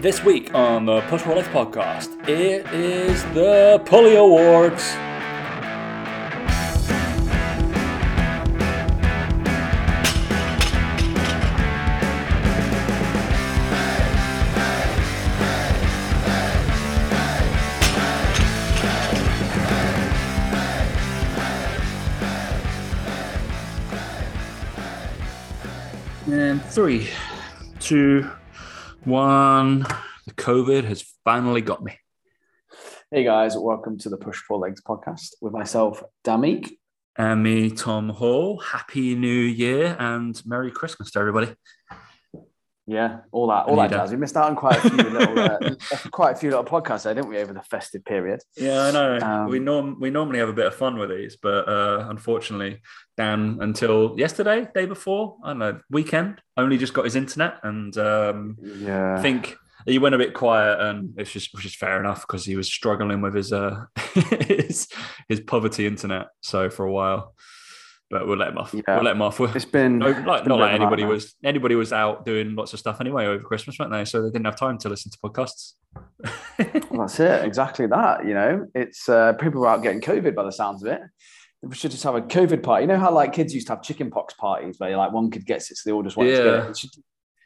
[0.00, 4.92] This week on the Push Pull Legs podcast, it is the Pulley Awards.
[26.32, 27.08] And three,
[27.80, 28.30] two,
[29.04, 29.80] one.
[30.26, 31.96] The COVID has finally got me.
[33.10, 36.70] Hey guys, welcome to the Push Pull Legs podcast with myself, Damik.
[37.16, 38.60] And me, Tom Hall.
[38.60, 41.54] Happy New Year and Merry Christmas to everybody.
[42.88, 44.10] Yeah, all that, all that jazz.
[44.10, 45.58] We missed out on quite a few little, uh,
[46.10, 48.40] quite a few little podcasts there, didn't we, over the festive period?
[48.56, 49.18] Yeah, I know.
[49.20, 52.80] Um, we norm we normally have a bit of fun with these, but uh, unfortunately,
[53.18, 57.94] Dan until yesterday, day before, I don't know, weekend, only just got his internet, and
[57.98, 62.00] um, yeah, I think he went a bit quiet, and it's just which is fair
[62.00, 64.88] enough because he was struggling with his uh his
[65.28, 66.28] his poverty internet.
[66.40, 67.34] So for a while
[68.10, 68.74] but we'll let him off.
[68.74, 68.82] Yeah.
[68.88, 69.40] We'll let him off.
[69.40, 73.00] It's been no, like not like anybody was anybody was out doing lots of stuff
[73.00, 74.04] anyway over Christmas, weren't they?
[74.04, 75.74] So they didn't have time to listen to podcasts.
[76.90, 78.26] well, that's it, exactly that.
[78.26, 81.02] You know, it's uh, people were out getting COVID by the sounds of it.
[81.62, 82.84] We should just have a COVID party.
[82.84, 85.44] You know how like kids used to have chicken pox parties where like one kid
[85.44, 86.36] gets it, so they all just want yeah.
[86.36, 86.70] to get it.
[86.70, 86.90] it should,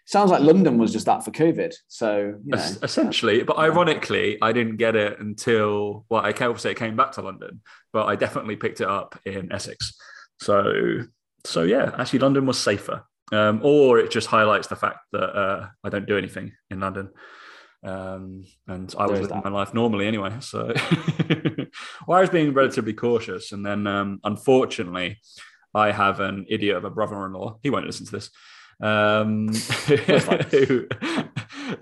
[0.05, 1.75] sounds like London was just that for COVID.
[1.89, 6.71] So you know, essentially, but ironically, I didn't get it until well, I can't say
[6.71, 9.99] it came back to London, but I definitely picked it up in Essex.
[10.43, 11.05] So,
[11.45, 13.05] so yeah, actually, London was safer.
[13.31, 17.11] Um, or it just highlights the fact that uh, I don't do anything in London.
[17.85, 19.45] Um, and I was living that.
[19.45, 20.33] my life normally anyway.
[20.41, 20.67] So,
[22.07, 23.53] well, I was being relatively cautious.
[23.53, 25.19] And then, um, unfortunately,
[25.75, 27.59] I have an idiot of a brother in law.
[27.63, 28.31] He won't listen to this.
[28.81, 29.49] Um,
[30.51, 30.89] who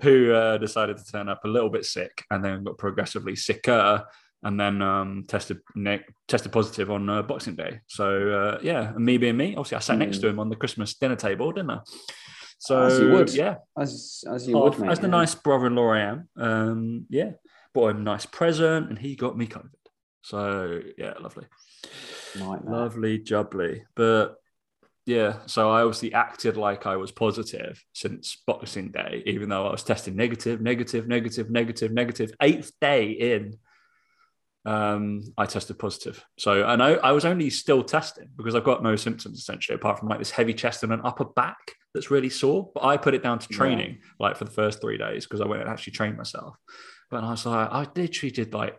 [0.01, 4.05] who uh, decided to turn up a little bit sick and then got progressively sicker
[4.43, 5.59] and then um, tested
[6.27, 7.81] tested positive on uh, Boxing Day.
[7.87, 9.99] So uh, yeah, and me being me, obviously I sat mm.
[9.99, 11.79] next to him on the Christmas dinner table, didn't I?
[12.59, 15.11] So as you would, yeah, as as you would, mate, as the yeah.
[15.11, 17.31] nice brother-in-law I am, um, yeah,
[17.73, 19.69] bought him a nice present, and he got me COVID.
[20.21, 21.45] So yeah, lovely,
[22.39, 24.35] lovely, jubbly, but.
[25.07, 29.71] Yeah, so I obviously acted like I was positive since Boxing Day, even though I
[29.71, 32.31] was testing negative, negative, negative, negative, negative.
[32.39, 33.57] Eighth day in,
[34.65, 36.23] um, I tested positive.
[36.37, 39.99] So, and I, I was only still testing because I've got no symptoms essentially, apart
[39.99, 42.69] from like this heavy chest and an upper back that's really sore.
[42.73, 44.07] But I put it down to training, yeah.
[44.19, 46.55] like for the first three days, because I went and actually trained myself.
[47.09, 48.77] But I was like, I literally did like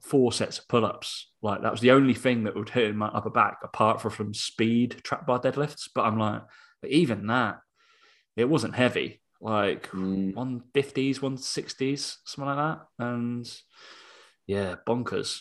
[0.00, 1.30] four sets of pull ups.
[1.42, 4.12] Like that was the only thing that would hit in my upper back, apart from,
[4.12, 5.88] from speed trap bar deadlifts.
[5.92, 6.42] But I'm like,
[6.80, 7.58] but even that,
[8.36, 10.34] it wasn't heavy, like mm.
[10.34, 13.04] 150s, 160s, something like that.
[13.04, 13.60] And
[14.46, 15.40] yeah, bonkers.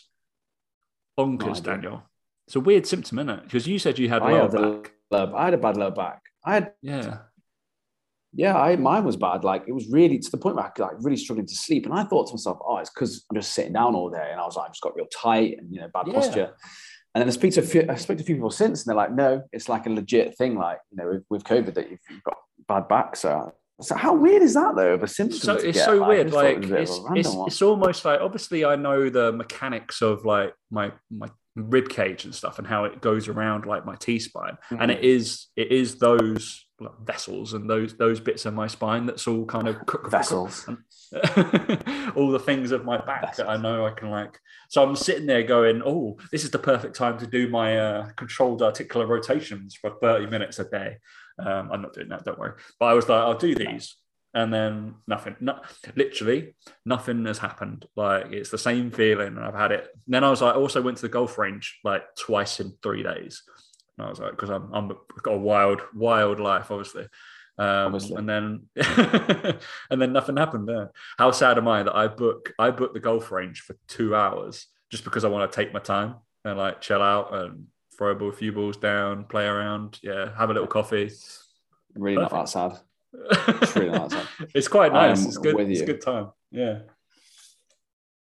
[1.18, 2.04] Bonkers, no, Daniel.
[2.48, 3.44] It's a weird symptom, isn't it?
[3.44, 4.94] Because you said you had lower back.
[5.12, 6.22] Low, I had a bad lower back.
[6.44, 7.18] I had yeah.
[8.38, 9.44] Yeah, I mine was bad.
[9.44, 11.86] Like it was really to the point where I like really struggling to sleep.
[11.86, 14.30] And I thought to myself, oh, it's because I'm just sitting down all day.
[14.32, 16.14] And I was like, I just got real tight and you know, bad yeah.
[16.14, 16.54] posture.
[17.14, 18.90] And then I speak to a few, I spoke to a few people since, and
[18.90, 21.90] they're like, no, it's like a legit thing, like you know, with, with COVID that
[21.90, 22.36] you've, you've got
[22.68, 23.16] bad back.
[23.16, 24.94] So so how weird is that though?
[24.94, 25.40] Of a symptom.
[25.40, 26.32] So it's so weird.
[26.32, 30.94] Like it it's, it's, it's, almost like obviously I know the mechanics of like my
[31.12, 34.82] my rib cage and stuff and how it goes around like my T spine, mm-hmm.
[34.82, 39.06] and it is it is those like, vessels and those those bits of my spine
[39.06, 40.70] that's all kind of vessels.
[42.16, 43.38] all the things of my back vessels.
[43.38, 44.40] that I know I can like.
[44.70, 48.10] So I'm sitting there going, "Oh, this is the perfect time to do my uh,
[48.16, 50.98] controlled articular rotations for 30 minutes a day."
[51.38, 52.54] Um, I'm not doing that, don't worry.
[52.80, 53.96] But I was like, I'll do these.
[54.34, 55.62] And then nothing, no,
[55.96, 57.86] literally nothing has happened.
[57.96, 59.38] Like it's the same feeling.
[59.38, 59.88] And I've had it.
[60.06, 62.74] And then I was like, I also went to the golf range like twice in
[62.84, 63.44] three days.
[63.98, 67.08] And I was like, because I'm, I'm I've got a wild, wild life, obviously.
[67.58, 68.64] Um, and then
[69.90, 70.92] and then nothing happened there.
[71.18, 74.68] How sad am I that I book I book the golf range for two hours
[74.92, 78.16] just because I want to take my time and like chill out and throw a
[78.16, 81.12] ball, a few balls down, play around, yeah, have a little coffee.
[81.96, 82.34] Really Perfect.
[82.34, 83.62] not that sad.
[83.62, 84.48] It's really not that sad.
[84.54, 85.22] it's quite nice.
[85.22, 85.60] Um, it's good.
[85.60, 86.32] It's a good time.
[86.52, 86.80] Yeah.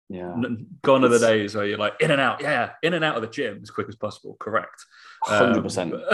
[0.08, 0.34] Yeah.
[0.82, 3.22] Gone are the days where you're like in and out, yeah, in and out of
[3.22, 4.36] the gym as quick as possible.
[4.38, 4.84] Correct.
[5.26, 5.94] Hundred percent.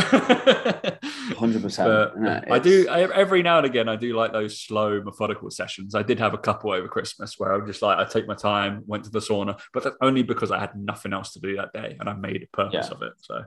[1.37, 2.13] Hundred percent.
[2.51, 3.89] I do every now and again.
[3.89, 5.95] I do like those slow, methodical sessions.
[5.95, 8.85] I did have a couple over Christmas where I'm just like I take my time,
[8.87, 11.73] went to the sauna, but that's only because I had nothing else to do that
[11.73, 12.97] day, and I made a purpose yeah.
[12.97, 13.13] of it.
[13.21, 13.43] So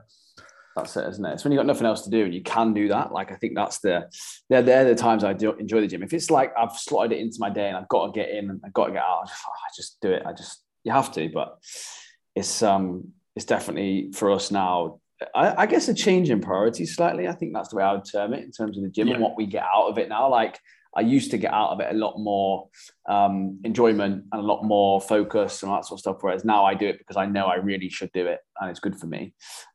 [0.76, 1.32] That's it, isn't it?
[1.32, 3.12] It's when you've got nothing else to do and you can do that.
[3.12, 4.10] Like I think that's the
[4.50, 6.02] they're, they're the times I do enjoy the gym.
[6.02, 8.50] If it's like I've slotted it into my day and I've got to get in
[8.50, 10.22] and I've got to get out, I just, I just do it.
[10.26, 11.58] I just you have to, but
[12.34, 15.00] it's um it's definitely for us now.
[15.34, 17.28] I, I guess a change in priorities slightly.
[17.28, 19.14] I think that's the way I would term it in terms of the gym yeah.
[19.14, 20.28] and what we get out of it now.
[20.28, 20.58] Like
[20.96, 22.68] I used to get out of it a lot more
[23.08, 26.16] um, enjoyment and a lot more focus and all that sort of stuff.
[26.20, 28.80] Whereas now I do it because I know I really should do it and it's
[28.80, 29.34] good for me.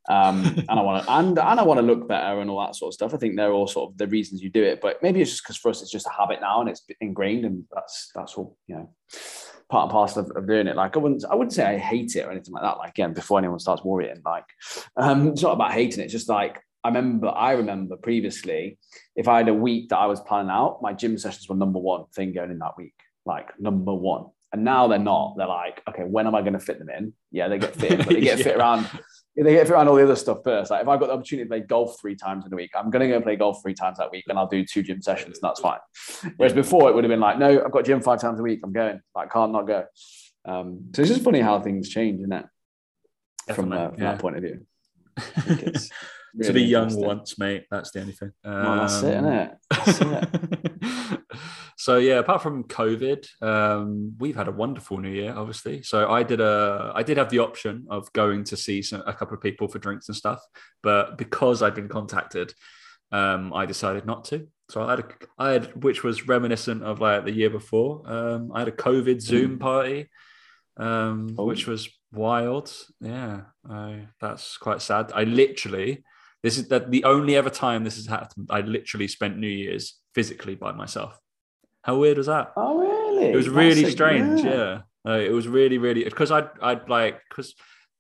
[0.10, 2.76] Um, and I want to and, and I want to look better and all that
[2.76, 3.14] sort of stuff.
[3.14, 4.80] I think they're all sort of the reasons you do it.
[4.82, 7.46] But maybe it's just because for us it's just a habit now and it's ingrained
[7.46, 8.90] and that's that's all you know
[9.70, 10.76] part and parcel of, of, doing it.
[10.76, 12.78] Like I wouldn't, I wouldn't say I hate it or anything like that.
[12.78, 14.46] Like again, before anyone starts worrying, like
[14.98, 16.06] um, it's not about hating it.
[16.06, 18.78] It's just like I remember, I remember previously,
[19.16, 21.80] if I had a week that I was planning out, my gym sessions were number
[21.80, 22.96] one thing going in that week,
[23.26, 24.28] like number one.
[24.52, 25.36] And now they're not.
[25.38, 27.14] They're like, okay, when am I going to fit them in?
[27.32, 28.44] Yeah, they get fit, but they get yeah.
[28.44, 28.90] fit around.
[29.44, 30.72] They get fit around all the other stuff first.
[30.72, 32.90] Like if I've got the opportunity to play golf three times in a week, I'm
[32.90, 35.40] going to go play golf three times that week, and I'll do two gym sessions,
[35.42, 35.80] and that's fine.
[36.38, 38.62] Whereas before, it would have been like, no, I've got gym five times a week.
[38.64, 39.02] I'm going.
[39.16, 39.86] I can't not go.
[40.46, 42.46] Um, so it's just funny how things change, isn't it?
[43.54, 44.12] From, uh, from yeah.
[44.12, 44.66] that point of view.
[46.36, 47.66] Really to be young once, mate.
[47.72, 48.32] That's the only thing.
[48.44, 49.52] Um, well, that's it, isn't it?
[49.72, 51.19] That's it.
[51.80, 55.82] so yeah, apart from COVID, um, we've had a wonderful New Year, obviously.
[55.82, 59.14] So I did a, I did have the option of going to see some, a
[59.14, 60.42] couple of people for drinks and stuff,
[60.84, 62.54] but because I'd been contacted,
[63.14, 64.50] um, I decided not to.
[64.70, 65.06] So I had, a,
[65.38, 68.04] I had, which was reminiscent of like the year before.
[68.06, 69.62] Um, I had a COVID Zoom mm.
[69.62, 70.10] party,
[70.76, 71.46] um, oh.
[71.46, 72.76] which was wild.
[73.00, 75.14] Yeah, I, that's quite sad.
[75.16, 76.04] I literally
[76.44, 78.48] this is that the only ever time this has happened.
[78.50, 81.20] I literally spent New Year's physically by myself.
[81.84, 82.52] How weird was that?
[82.56, 83.32] Oh, really?
[83.32, 84.44] It was really That's strange.
[84.44, 87.56] yeah, uh, it was really, really because I'd I'd like because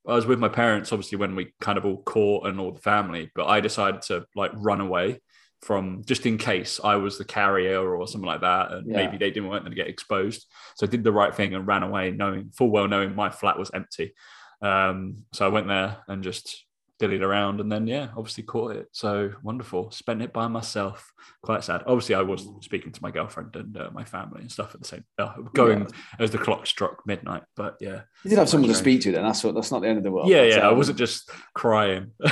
[0.08, 2.82] I was with my parents obviously when we kind of all caught and all the
[2.82, 5.22] family, but I decided to like run away
[5.62, 8.98] from just in case I was the carrier or something like that, and yeah.
[8.98, 10.46] maybe they didn't want them to get exposed.
[10.76, 13.60] So I did the right thing and ran away, knowing full well knowing my flat
[13.60, 14.14] was empty.
[14.62, 16.66] Um, so I went there and just
[17.00, 18.88] dillied around and then yeah obviously caught it.
[18.92, 19.92] So wonderful.
[19.92, 21.12] Spent it by myself.
[21.42, 21.84] Quite sad.
[21.88, 24.88] Obviously i was speaking to my girlfriend and uh, my family and stuff at the
[24.88, 25.88] same uh, going yeah.
[26.20, 28.02] as the clock struck midnight but yeah.
[28.24, 28.78] You did have someone strange.
[28.78, 29.24] to speak to then.
[29.24, 30.30] That's what that's not the end of the world.
[30.30, 32.12] Yeah yeah i wasn't just crying.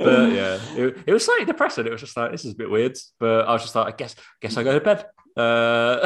[0.00, 1.84] But yeah it, it was slightly depressing.
[1.84, 3.96] It was just like this is a bit weird but i was just like i
[3.96, 5.04] guess guess i go to bed
[5.38, 6.00] uh,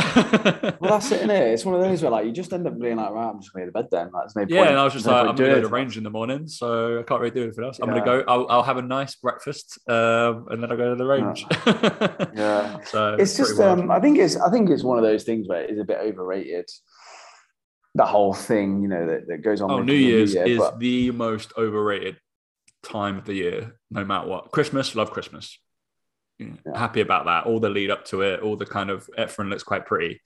[0.81, 1.53] well, that's it, isn't it?
[1.55, 3.53] It's one of those where like you just end up being like, right, I'm just
[3.55, 4.11] going to bed then.
[4.13, 6.05] Like, no yeah, and I was just like, I'm going to go to range in
[6.05, 7.79] the morning, so I can't really do anything else.
[7.81, 8.25] I'm going to go.
[8.29, 11.47] I'll, I'll, have a nice breakfast, um, and then I'll go to the range.
[11.67, 12.27] Yeah.
[12.35, 12.85] yeah.
[12.85, 15.63] so it's just, um, I think it's, I think it's one of those things where
[15.63, 16.69] it's a bit overrated.
[17.95, 19.71] The whole thing, you know, that, that goes on.
[19.71, 20.79] Oh, New Year's New Year, is but...
[20.79, 22.19] the most overrated
[22.83, 24.51] time of the year, no matter what.
[24.51, 25.59] Christmas, love Christmas
[26.39, 26.49] yeah.
[26.75, 27.47] happy about that.
[27.47, 30.21] All the lead up to it, all the kind of everything looks quite pretty.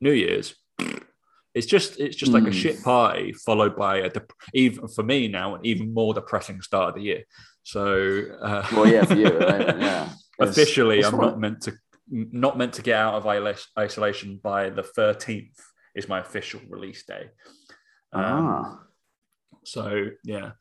[0.00, 0.54] New Year's,
[1.54, 2.84] it's just it's just like a shit mm.
[2.84, 6.94] party followed by a dep- even for me now an even more depressing start of
[6.96, 7.24] the year.
[7.62, 9.78] So uh, well, yeah, for you, right?
[9.78, 10.08] yeah.
[10.38, 11.72] Officially, it's I'm not meant to
[12.08, 15.58] not meant to get out of isolation by the 13th
[15.94, 17.30] is my official release day.
[18.12, 18.80] Um, ah.
[19.64, 20.52] So yeah,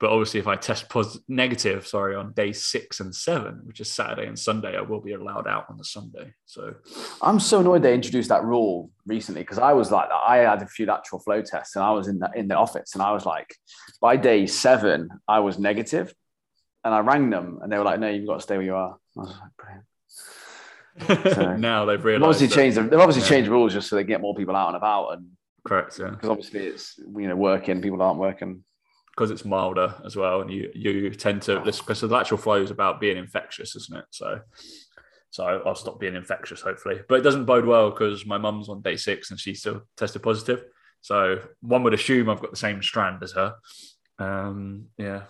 [0.00, 3.92] but obviously, if I test positive, negative, sorry, on day six and seven, which is
[3.92, 6.34] Saturday and Sunday, I will be allowed out on the Sunday.
[6.46, 6.74] So
[7.22, 10.66] I'm so annoyed they introduced that rule recently because I was like, I had a
[10.66, 13.24] few lateral flow tests and I was in the in the office and I was
[13.24, 13.54] like,
[14.00, 16.12] by day seven, I was negative,
[16.82, 18.74] and I rang them and they were like, no, you've got to stay where you
[18.74, 18.96] are.
[19.16, 19.56] I was like,
[21.06, 21.36] brilliant.
[21.36, 22.20] So, now they've realized.
[22.20, 22.90] They've obviously that, changed.
[22.90, 23.28] They've obviously yeah.
[23.28, 25.28] changed rules just so they get more people out and about and.
[25.64, 25.98] Correct.
[25.98, 26.10] Yeah.
[26.10, 28.64] Because obviously it's you know working, people aren't working
[29.16, 32.70] because it's milder as well, and you you tend to because the lateral flow is
[32.70, 34.04] about being infectious, isn't it?
[34.10, 34.40] So
[35.30, 37.00] so I'll stop being infectious, hopefully.
[37.08, 40.22] But it doesn't bode well because my mum's on day six and she still tested
[40.22, 40.64] positive.
[41.00, 43.54] So one would assume I've got the same strand as her.
[44.18, 45.22] Um, yeah.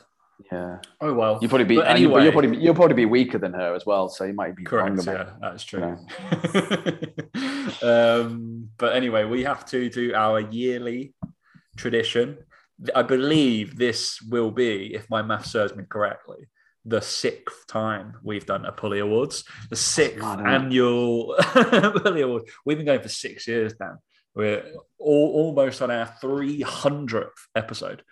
[0.52, 0.80] Yeah.
[1.00, 1.38] Oh well.
[1.40, 2.24] You probably be anyway.
[2.24, 5.00] You'll probably you'll probably be weaker than her as well, so you might be correct.
[5.06, 5.82] Yeah, that's true.
[7.82, 11.14] um, but anyway, we have to do our yearly
[11.76, 12.38] tradition
[12.95, 16.49] I believe this will be, if my math serves me correctly,
[16.85, 22.43] the sixth time we've done a Pulley Awards, the sixth annual Pulley Award.
[22.64, 23.99] We've been going for six years now.
[24.35, 24.64] We're
[24.99, 28.02] all, almost on our 300th episode.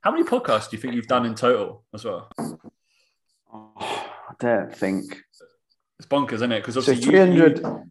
[0.00, 2.30] How many podcasts do you think you've done in total as well?
[3.52, 5.22] Oh, I don't think.
[5.98, 6.60] It's bonkers, isn't it?
[6.60, 7.90] Because obviously so 300, you,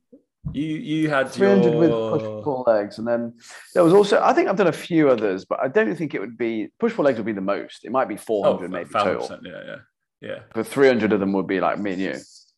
[0.53, 1.79] You you had 300 your...
[1.79, 3.33] with push pull legs, and then
[3.73, 6.21] there was also I think I've done a few others, but I don't think it
[6.21, 7.83] would be push pull legs would be the most.
[7.83, 9.39] It might be 400 oh, maybe total.
[9.43, 9.75] Yeah, yeah,
[10.21, 10.39] yeah.
[10.53, 12.15] But 300 of them would be like me and you.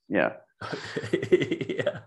[0.09, 0.33] Yeah.
[1.31, 1.99] yeah.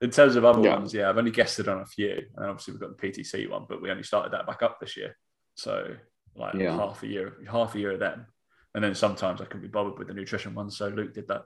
[0.00, 0.76] In terms of other yeah.
[0.76, 3.50] ones, yeah, I've only guessed it on a few, and obviously we've got the PTC
[3.50, 5.16] one, but we only started that back up this year,
[5.54, 5.94] so
[6.34, 6.74] like yeah.
[6.74, 8.26] half a year, half a year of them,
[8.74, 10.70] and then sometimes I can be bothered with the nutrition one.
[10.70, 11.42] So Luke did that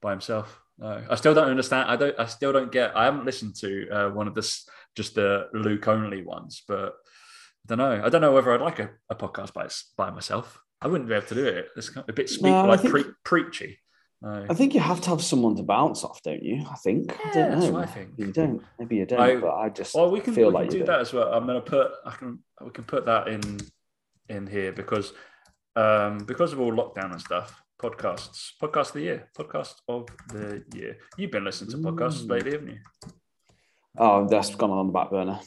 [0.00, 0.60] by himself.
[0.82, 1.88] No, I still don't understand.
[1.88, 2.18] I don't.
[2.18, 2.96] I still don't get.
[2.96, 6.94] I haven't listened to uh, one of this just the Luke only ones, but
[7.64, 8.02] I don't know.
[8.04, 10.58] I don't know whether I'd like a, a podcast by by myself.
[10.80, 11.68] I wouldn't be able to do it.
[11.76, 13.78] It's a bit speak, no, like think, pre- preachy.
[14.20, 14.44] No.
[14.50, 16.64] I think you have to have someone to bounce off, don't you?
[16.68, 17.16] I think.
[17.16, 17.60] Yeah, I don't know.
[17.60, 18.10] That's what I think.
[18.16, 18.62] You don't.
[18.80, 19.20] Maybe you don't.
[19.20, 21.32] I, but I just well, we can, feel we like can do, that as well.
[21.32, 21.92] I'm going to put.
[22.04, 22.40] I can.
[22.60, 23.60] We can put that in
[24.28, 25.12] in here because
[25.74, 28.52] um because of all lockdown and stuff podcasts.
[28.62, 29.28] Podcast of the year.
[29.36, 30.98] Podcast of the year.
[31.18, 32.30] You've been listening to podcasts mm.
[32.30, 32.78] lately, haven't you?
[33.98, 35.40] Oh, that's gone on the back burner.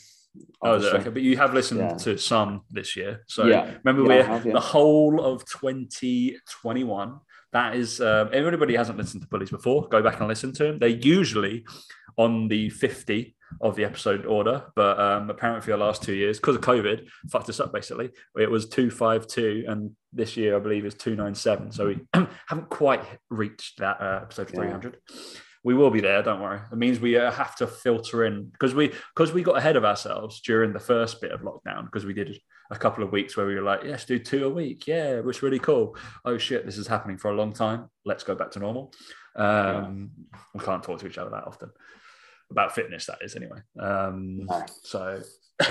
[0.62, 1.94] Oh, okay, but you have listened yeah.
[1.96, 3.24] to some this year.
[3.27, 3.72] So yeah.
[3.84, 7.20] remember, yeah, we're have, the whole of 2021.
[7.54, 10.80] That is, um, anybody hasn't listened to Pulleys before, go back and listen to them.
[10.80, 11.65] They're usually
[12.18, 16.40] on the 50 of the episode order, but um, apparently for the last two years,
[16.40, 18.12] because of COVID, fucked us up basically.
[18.38, 21.72] It was 252, and this year I believe is 297.
[21.72, 22.00] So we
[22.48, 24.98] haven't quite reached that uh, episode 300.
[25.10, 25.20] Yeah.
[25.64, 26.60] We will be there, don't worry.
[26.72, 29.84] It means we uh, have to filter in because we because we got ahead of
[29.84, 33.48] ourselves during the first bit of lockdown because we did a couple of weeks where
[33.48, 34.86] we were like, yes, do two a week.
[34.86, 35.98] Yeah, which was really cool.
[36.24, 37.90] Oh shit, this is happening for a long time.
[38.06, 38.94] Let's go back to normal.
[39.36, 40.40] Um, yeah.
[40.54, 41.72] We can't talk to each other that often
[42.52, 43.06] about fitness.
[43.06, 43.60] That is anyway.
[43.80, 44.66] Um, no.
[44.84, 45.22] So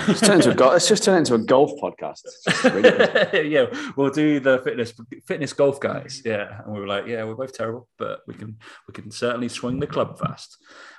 [0.07, 2.21] let's, into a go- let's just turn it into a golf podcast.
[2.63, 3.65] Really yeah,
[3.95, 4.93] we'll do the fitness
[5.27, 6.21] fitness golf guys.
[6.25, 9.49] Yeah, and we were like, yeah, we're both terrible, but we can we can certainly
[9.49, 10.57] swing the club fast.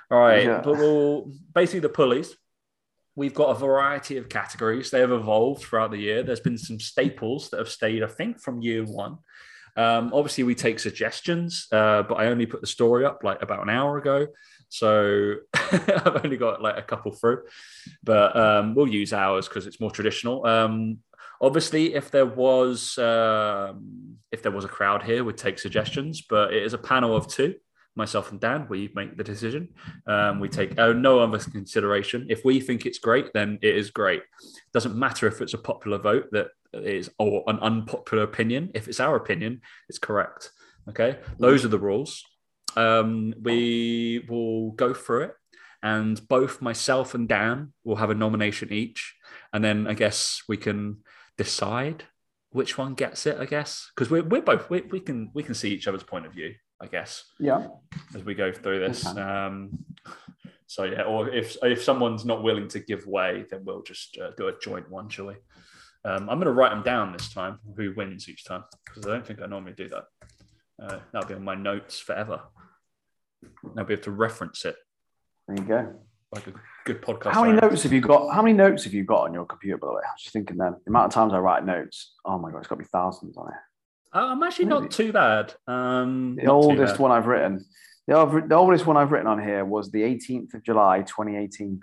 [0.09, 0.61] All right, yeah.
[0.63, 2.35] but we'll basically the pulleys.
[3.15, 4.91] We've got a variety of categories.
[4.91, 6.21] They have evolved throughout the year.
[6.21, 9.17] There's been some staples that have stayed, I think, from year one.
[9.75, 13.63] Um, obviously, we take suggestions, uh, but I only put the story up like about
[13.63, 14.27] an hour ago.
[14.69, 17.43] So I've only got like a couple through,
[18.03, 20.45] but um, we'll use ours because it's more traditional.
[20.45, 20.99] Um,
[21.41, 26.53] obviously, if there was um, if there was a crowd here, we'd take suggestions, but
[26.53, 27.55] it is a panel of two.
[27.95, 29.69] Myself and Dan, we make the decision.
[30.05, 32.27] Um, we take uh, no other consideration.
[32.29, 34.21] If we think it's great, then it is great.
[34.71, 38.69] Doesn't matter if it's a popular vote that is or an unpopular opinion.
[38.75, 40.51] If it's our opinion, it's correct.
[40.87, 42.23] Okay, those are the rules
[42.75, 45.33] um, we will go through it,
[45.81, 49.15] and both myself and Dan will have a nomination each,
[49.53, 50.97] and then I guess we can
[51.37, 52.05] decide
[52.51, 53.37] which one gets it.
[53.39, 56.25] I guess because we're we're both we, we can we can see each other's point
[56.25, 56.53] of view.
[56.79, 57.23] I guess.
[57.39, 57.67] Yeah.
[58.13, 59.05] As we go through this.
[59.07, 59.19] Okay.
[59.19, 59.83] Um,
[60.67, 64.31] so yeah, or if if someone's not willing to give way, then we'll just uh,
[64.37, 65.35] do a joint one, shall we?
[66.05, 69.09] Um, I'm going to write them down this time, who wins each time, because I
[69.09, 70.03] don't think I normally do that.
[70.81, 72.41] Uh, that'll be on my notes forever.
[73.77, 74.75] I'll be able to reference it.
[75.47, 75.95] There you go.
[76.33, 76.53] Like a
[76.85, 77.31] good podcast.
[77.31, 78.33] How many notes have you got?
[78.33, 80.01] How many notes have you got on your computer, by the way?
[80.05, 80.73] I was just thinking then.
[80.85, 83.37] The amount of times I write notes, oh my God, it's got to be thousands
[83.37, 83.53] on it.
[84.13, 84.81] Uh, I'm actually Maybe.
[84.81, 85.53] not too bad.
[85.67, 86.99] Um, the oldest bad.
[86.99, 87.65] one I've written,
[88.07, 91.81] the, the oldest one I've written on here was the 18th of July, 2018.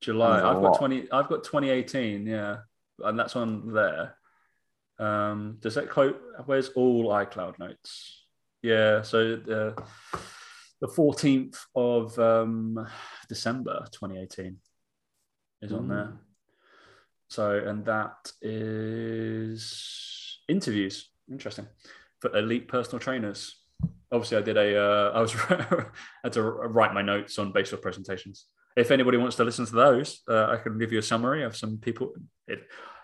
[0.00, 0.36] July.
[0.36, 1.10] I've got 20.
[1.12, 2.26] I've got 2018.
[2.26, 2.58] Yeah,
[3.04, 4.16] and that's on there.
[4.98, 6.20] Um, does that quote?
[6.46, 8.19] Where's all iCloud notes?
[8.62, 9.82] Yeah, so the
[10.80, 12.86] the fourteenth of um,
[13.28, 14.58] December, twenty eighteen,
[15.62, 15.88] is on mm.
[15.88, 16.12] there.
[17.28, 21.10] So, and that is interviews.
[21.30, 21.66] Interesting
[22.20, 23.56] for elite personal trainers.
[24.12, 24.78] Obviously, I did a.
[24.78, 25.32] Uh, I was
[26.22, 28.46] had to write my notes on based off presentations.
[28.76, 31.56] If anybody wants to listen to those, uh, I can give you a summary of
[31.56, 32.12] some people.
[32.46, 32.60] It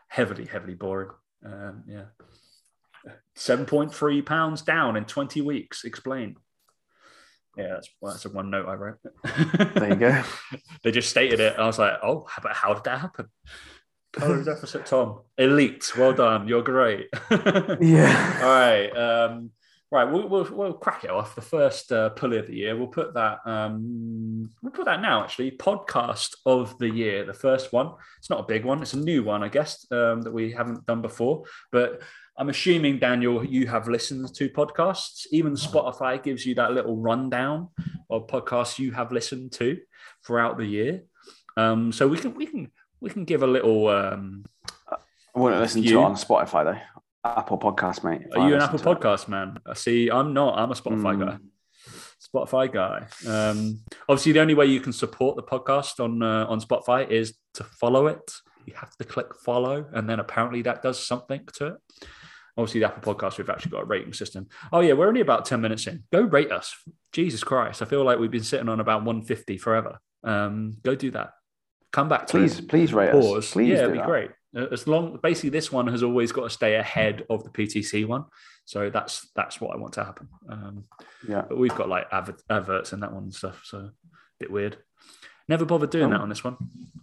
[0.09, 1.11] heavily, heavily boring.
[1.45, 2.05] Um, yeah.
[3.37, 5.85] 7.3 pounds down in 20 weeks.
[5.85, 6.37] Explain.
[7.57, 8.99] Yeah, that's, well, that's a one note I wrote.
[9.75, 10.23] there you go.
[10.83, 11.55] they just stated it.
[11.55, 13.27] And I was like, oh, but how did that happen?
[14.13, 15.21] Calorie deficit, Tom.
[15.39, 15.93] Elite.
[15.97, 16.49] Well done.
[16.49, 17.09] You're great.
[17.81, 18.39] yeah.
[18.43, 18.89] All right.
[18.91, 19.51] Um,
[19.91, 20.05] right.
[20.05, 21.35] We'll, we'll, we'll, crack it off.
[21.35, 22.77] The first uh, pulley of the year.
[22.77, 23.39] We'll put that.
[23.47, 25.23] Um, we'll put that now.
[25.23, 27.25] Actually, podcast of the year.
[27.25, 27.93] The first one.
[28.19, 28.81] It's not a big one.
[28.81, 31.45] It's a new one, I guess, um, that we haven't done before.
[31.71, 32.03] But
[32.39, 35.27] I'm assuming, Daniel, you have listened to podcasts.
[35.31, 37.69] Even Spotify gives you that little rundown
[38.11, 39.79] of podcasts you have listened to
[40.27, 41.05] throughout the year.
[41.57, 43.89] Um, so we can we can we can give a little.
[43.89, 44.45] Um,
[44.91, 46.81] I wouldn't listen to it on Spotify though.
[47.25, 48.23] Apple Podcast, mate.
[48.37, 49.29] Are you an Apple Podcast it.
[49.29, 49.59] man?
[49.75, 50.11] See.
[50.11, 50.59] I'm not.
[50.59, 51.27] I'm a Spotify mm.
[51.27, 51.39] guy.
[52.21, 53.07] Spotify guy.
[53.27, 57.35] Um, obviously, the only way you can support the podcast on uh, on Spotify is
[57.55, 58.31] to follow it.
[58.67, 61.75] You have to click follow, and then apparently that does something to it.
[62.57, 64.49] Obviously, the Apple Podcast, we've actually got a rating system.
[64.73, 66.05] Oh yeah, we're only about ten minutes in.
[66.13, 66.75] Go rate us.
[67.13, 69.99] Jesus Christ, I feel like we've been sitting on about one fifty forever.
[70.25, 71.33] Um, go do that.
[71.93, 72.29] Come back.
[72.29, 72.69] please, it.
[72.69, 73.37] please rate Pause.
[73.37, 73.53] us.
[73.53, 74.07] Please, yeah, it'd be that.
[74.07, 74.31] great.
[74.57, 78.07] Uh, as long, basically, this one has always got to stay ahead of the PTC
[78.07, 78.25] one.
[78.65, 80.29] So that's that's what I want to happen.
[80.49, 80.85] Um,
[81.29, 83.93] yeah, but we've got like adverts in that one and stuff, so a
[84.41, 84.77] bit weird.
[85.49, 86.11] Never bothered doing oh.
[86.11, 86.57] that on this one.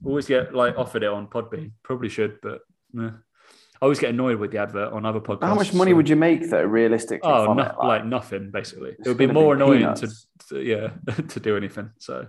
[0.03, 1.72] Always get like offered it on Podbean.
[1.81, 2.62] Probably should, but
[3.00, 3.12] eh.
[3.84, 5.44] I always get annoyed with the advert on other podcasts.
[5.44, 5.98] How much money so.
[5.98, 7.30] would you make though, realistically?
[7.30, 8.92] Oh, no, like, like, nothing basically.
[8.92, 10.10] It would be more annoying to,
[10.48, 10.92] to, yeah
[11.28, 11.92] to do anything.
[11.98, 12.28] So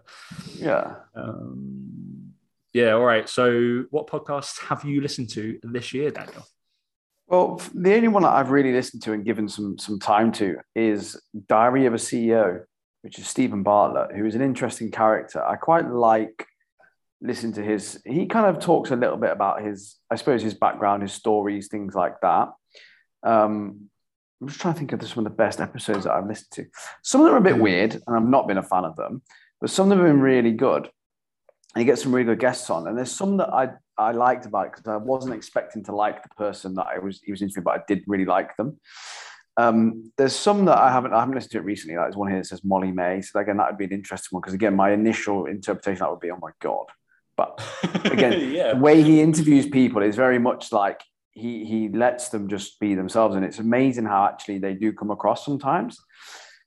[0.56, 0.96] yeah.
[1.14, 2.32] Um,
[2.72, 2.94] yeah.
[2.94, 3.28] All right.
[3.28, 6.44] So, what podcasts have you listened to this year, Daniel?
[7.28, 10.56] Well, the only one that I've really listened to and given some some time to
[10.74, 12.64] is Diary of a CEO,
[13.02, 15.40] which is Steven Bartlett, who is an interesting character.
[15.40, 16.48] I quite like
[17.24, 18.00] listening to his.
[18.04, 21.68] He kind of talks a little bit about his, I suppose, his background, his stories,
[21.68, 22.50] things like that.
[23.24, 23.88] Um,
[24.40, 26.66] I'm just trying to think of some of the best episodes that I've listened to.
[27.02, 29.22] Some of them are a bit weird, and I've not been a fan of them,
[29.60, 30.90] but some of them have been really good.
[31.74, 34.46] And he gets some really good guests on, and there's some that I I liked
[34.46, 37.42] about it because I wasn't expecting to like the person that I was he was
[37.42, 38.78] interviewing, but I did really like them.
[39.56, 41.96] Um, there's some that I haven't I haven't listened to it recently.
[41.96, 43.22] Like there's one here that says Molly-Mae.
[43.22, 46.20] So again, that would be an interesting one because again, my initial interpretation that would
[46.20, 46.86] be, oh my god.
[47.36, 47.60] But
[48.04, 48.74] again, yeah.
[48.74, 52.94] the way he interviews people is very much like he he lets them just be
[52.94, 55.98] themselves, and it's amazing how actually they do come across sometimes.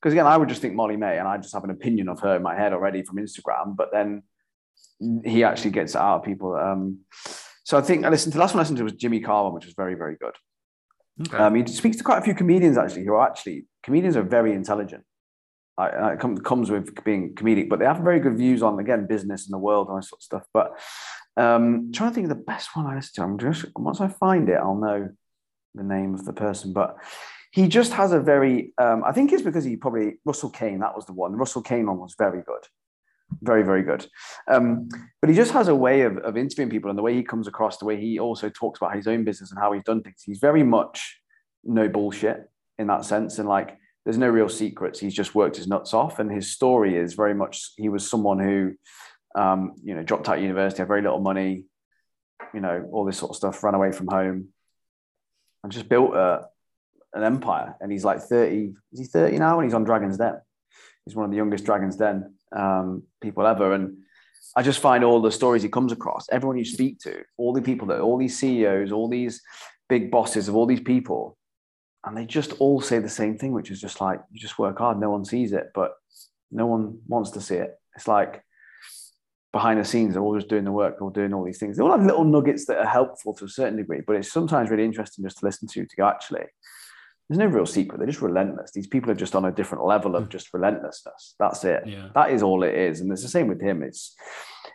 [0.02, 2.36] Because again, I would just think Molly-Mae, and I just have an opinion of her
[2.36, 4.24] in my head already from Instagram, but then
[5.24, 6.56] he actually gets it out of people.
[6.56, 7.00] Um,
[7.64, 9.52] so I think I listened to the last one I listened to was Jimmy Carr,
[9.52, 10.36] which was very, very good.
[11.28, 11.38] Okay.
[11.38, 14.54] Um, he speaks to quite a few comedians actually who are actually comedians are very
[14.54, 15.04] intelligent.
[15.78, 19.06] Like, it comes, comes with being comedic, but they have very good views on again
[19.06, 20.44] business and the world and that sort of stuff.
[20.54, 20.80] But
[21.38, 23.24] um, trying to think of the best one I listened to.
[23.24, 25.10] I'm just once I find it, I'll know
[25.76, 26.74] the name of the person.
[26.74, 26.98] But
[27.52, 28.74] he just has a very.
[28.78, 30.80] Um, I think it's because he probably Russell Kane.
[30.80, 31.36] That was the one.
[31.36, 32.68] Russell Kane one was very good
[33.42, 34.08] very very good
[34.48, 34.88] um,
[35.22, 37.48] but he just has a way of, of interviewing people and the way he comes
[37.48, 40.24] across the way he also talks about his own business and how he's done things
[40.26, 41.20] he's very much
[41.64, 45.02] no bullshit in that sense and like there's no real secrets.
[45.02, 46.20] He's just worked his nuts off.
[46.20, 48.74] And his story is very much he was someone who
[49.36, 51.66] um, you know dropped out of university had very little money
[52.54, 54.48] you know all this sort of stuff ran away from home
[55.62, 56.46] and just built a,
[57.16, 57.76] an empire.
[57.82, 59.60] And he's like 30 is he 30 now?
[59.60, 60.40] And he's on dragon's den.
[61.04, 63.74] He's one of the youngest dragon's den um, people ever.
[63.74, 63.98] And
[64.56, 67.62] I just find all the stories he comes across, everyone you speak to, all the
[67.62, 69.42] people that, all these CEOs, all these
[69.90, 71.38] big bosses of all these people,
[72.06, 74.78] and they just all say the same thing, which is just like, you just work
[74.78, 75.94] hard, no one sees it, but
[76.52, 77.76] no one wants to see it.
[77.96, 78.44] It's like
[79.52, 81.78] behind the scenes, they're all just doing the work, they're all doing all these things.
[81.78, 84.70] They all have little nuggets that are helpful to a certain degree, but it's sometimes
[84.70, 86.46] really interesting just to listen to, to go, actually,
[87.30, 87.98] there's no real secret.
[87.98, 88.72] They're just relentless.
[88.72, 90.30] These people are just on a different level of hmm.
[90.30, 91.36] just relentlessness.
[91.40, 91.84] That's it.
[91.86, 92.10] Yeah.
[92.16, 93.02] That is all it is.
[93.02, 93.84] And it's the same with him.
[93.84, 94.16] It's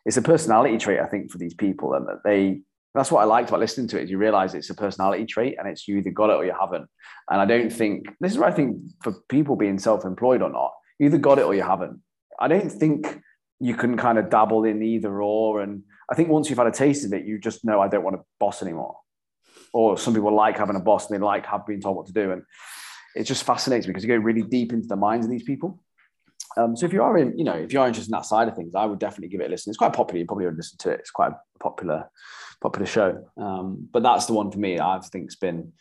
[0.05, 1.95] it's a personality trait, I think, for these people.
[1.95, 2.61] And that they
[2.95, 5.57] that's what I liked about listening to it is you realize it's a personality trait
[5.59, 6.89] and it's you either got it or you haven't.
[7.31, 10.73] And I don't think this is what I think for people being self-employed or not,
[10.99, 12.01] you either got it or you haven't.
[12.39, 13.21] I don't think
[13.61, 15.63] you can kind of dabble in either or.
[15.63, 18.05] And I think once you've had a taste of it, you just know I don't
[18.05, 18.97] want to boss anymore
[19.73, 22.13] or some people like having a boss and they like have been told what to
[22.13, 22.33] do.
[22.33, 22.43] And
[23.15, 25.83] it just fascinates me because you go really deep into the minds of these people.
[26.57, 28.49] Um, so if you are in, you know, if you are interested in that side
[28.49, 29.71] of things, I would definitely give it a listen.
[29.71, 30.21] It's quite popular.
[30.21, 31.01] You probably would listen to it.
[31.01, 32.11] It's quite a popular,
[32.63, 33.27] popular show.
[33.37, 34.79] Um, but that's the one for me.
[34.79, 35.73] I think it's been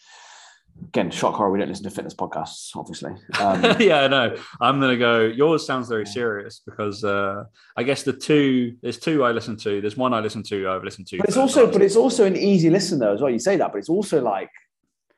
[0.87, 1.51] again, shock horror.
[1.51, 3.11] We don't listen to fitness podcasts, obviously.
[3.39, 5.21] Um, yeah, no, I'm gonna go.
[5.21, 7.43] Yours sounds very serious because uh,
[7.77, 9.81] I guess the two there's two I listen to.
[9.81, 10.69] There's one I listen to.
[10.69, 11.17] I've listened to.
[11.17, 13.31] But it's also, but it's also an easy listen though as well.
[13.31, 14.49] You say that, but it's also like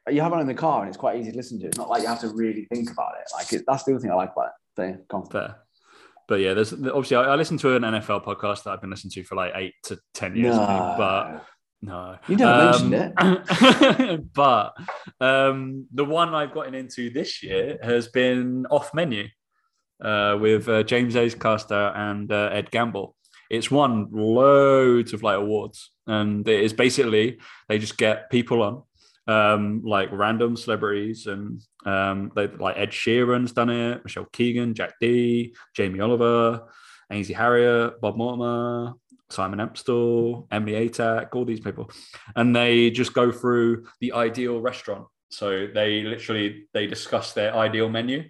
[0.09, 1.67] you have it in the car and it's quite easy to listen to.
[1.67, 3.25] It's not like you have to really think about it.
[3.33, 5.05] Like it, that's the other thing I like about it.
[5.11, 5.55] So, Fair.
[6.27, 9.11] But yeah, there's obviously I, I listen to an NFL podcast that I've been listening
[9.11, 10.95] to for like eight to ten years, no.
[10.97, 11.45] but
[11.83, 14.33] no, you never um, mentioned it.
[14.33, 14.73] but
[15.19, 19.27] um, the one I've gotten into this year has been off menu
[20.01, 23.17] uh, with uh, James Acaster and uh, Ed Gamble.
[23.49, 28.83] It's won loads of like awards, and it is basically they just get people on
[29.27, 34.93] um, like random celebrities, and um, they like Ed Sheeran's done it, Michelle Keegan, Jack
[35.01, 36.61] Dee, Jamie Oliver,
[37.11, 38.93] Ainsley Harriott, Bob Mortimer,
[39.33, 41.89] Simon Amstell, Emily Atack, all these people,
[42.35, 45.07] and they just go through the ideal restaurant.
[45.29, 48.29] So they literally they discuss their ideal menu.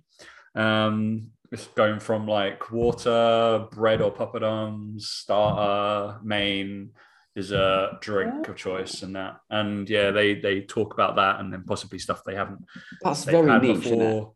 [0.55, 6.91] Um, it's going from like water, bread or poppadoms, starter, main,
[7.35, 9.37] dessert, drink of choice, and that.
[9.49, 12.65] And yeah, they they talk about that, and then possibly stuff they haven't.
[13.01, 13.83] That's very niche.
[13.83, 14.33] Before.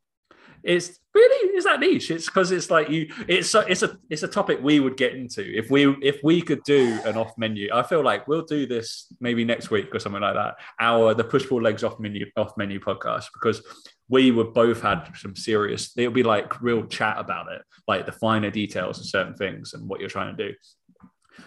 [0.64, 2.12] It's really is that niche.
[2.12, 3.12] It's because it's like you.
[3.28, 6.42] It's a, it's a it's a topic we would get into if we if we
[6.42, 7.70] could do an off menu.
[7.74, 10.56] I feel like we'll do this maybe next week or something like that.
[10.80, 13.62] Our the push pull legs off menu off menu podcast because
[14.08, 15.92] we would both had some serious.
[15.98, 19.88] It'll be like real chat about it, like the finer details of certain things and
[19.90, 20.56] what you're trying to do.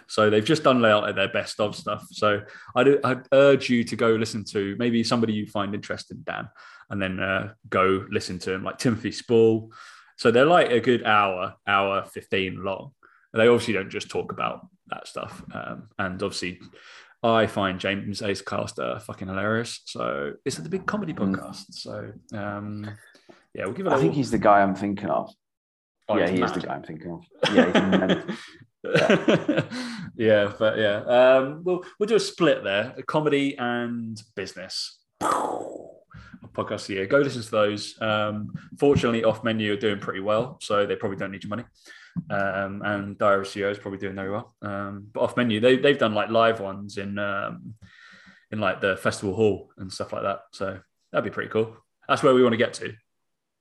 [0.07, 2.05] So they've just done layout at their best of stuff.
[2.11, 2.41] So
[2.75, 6.49] I'd, I'd, urge you to go listen to maybe somebody you find interested, Dan,
[6.89, 9.71] and then uh, go listen to him, like Timothy Spall.
[10.21, 12.91] So they're like a good hour, hour 15 long.
[13.33, 15.43] They obviously don't just talk about that stuff.
[15.51, 16.59] Um, and obviously,
[17.23, 19.81] I find James Acaster fucking hilarious.
[19.85, 21.33] So it's the big comedy mm.
[21.35, 21.63] podcast.
[21.71, 22.87] So um,
[23.55, 23.93] yeah, we'll give it.
[23.93, 25.33] I think he's the guy I'm thinking of.
[26.07, 26.49] Oh, yeah, he mad.
[26.49, 27.55] is the guy I'm thinking of.
[27.55, 28.21] Yeah,
[28.83, 29.63] yeah.
[30.15, 34.99] yeah, but yeah, um, we'll we'll do a split there: comedy and business.
[36.53, 37.05] Podcast year.
[37.05, 37.99] Go listen to those.
[38.01, 41.63] Um, fortunately, off menu are doing pretty well, so they probably don't need your money.
[42.29, 44.53] Um, and Diary CEO is probably doing very well.
[44.61, 47.75] Um, but off menu, they they've done like live ones in um,
[48.51, 50.41] in like the festival hall and stuff like that.
[50.51, 50.79] So
[51.11, 51.75] that'd be pretty cool.
[52.07, 52.93] That's where we want to get to.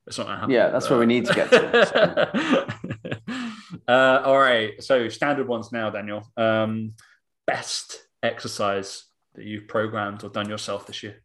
[0.07, 0.57] It's not happening.
[0.57, 0.93] Yeah, that's but...
[0.93, 2.75] where we need to get to.
[3.88, 4.83] uh, all right.
[4.83, 6.27] So standard ones now, Daniel.
[6.37, 6.95] Um,
[7.47, 11.23] best exercise that you've programmed or done yourself this year.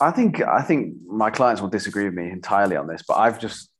[0.00, 3.40] I think I think my clients will disagree with me entirely on this, but I've
[3.40, 3.70] just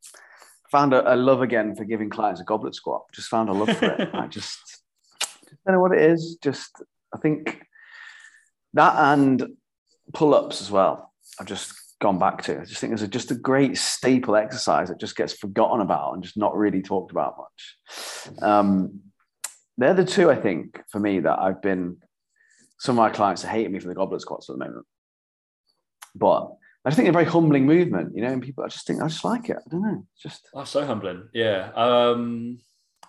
[0.71, 3.03] found a, a love again for giving clients a goblet squat.
[3.13, 4.09] Just found a love for it.
[4.15, 4.59] I just,
[5.21, 6.39] just don't know what it is.
[6.43, 6.83] Just
[7.15, 7.63] I think
[8.75, 9.57] that and
[10.13, 11.13] pull ups as well.
[11.39, 12.61] I've just gone back to.
[12.61, 16.15] I just think there's a, just a great staple exercise that just gets forgotten about
[16.15, 18.43] and just not really talked about much.
[18.43, 19.01] Um,
[19.79, 21.99] they're the two I think for me that I've been.
[22.79, 24.85] Some of my clients are hating me for the goblet squats at the moment,
[26.19, 26.53] but
[26.85, 29.09] I just think a very humbling movement, you know, and people, I just think, I
[29.09, 29.57] just like it.
[29.57, 30.07] I don't know.
[30.15, 30.49] It's just.
[30.55, 31.29] Oh, so humbling.
[31.35, 31.73] Yeah.
[31.75, 32.61] Um,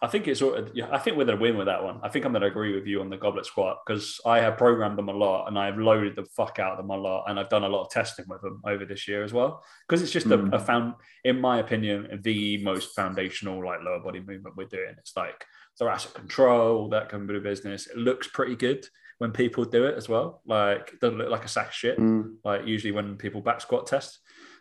[0.01, 1.99] I think it's I think we're going to win with that one.
[2.03, 4.57] I think I'm going to agree with you on the goblet squat because I have
[4.57, 7.25] programmed them a lot and I've loaded the fuck out of them a lot.
[7.27, 9.63] And I've done a lot of testing with them over this year as well.
[9.87, 10.33] Because it's just mm.
[10.33, 10.53] a, hmm.
[10.53, 10.93] a found,
[11.23, 14.95] in my opinion, the most foundational like lower body movement we're doing.
[14.97, 15.45] It's like
[15.79, 17.87] thoracic control, that kind of business.
[17.87, 18.87] It looks pretty good
[19.17, 20.41] when people do it as well.
[20.45, 21.97] Like it doesn't look like a sack shit.
[21.97, 22.35] Mm.
[22.43, 24.19] Like usually when people back squat test.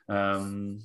[0.09, 0.81] Um,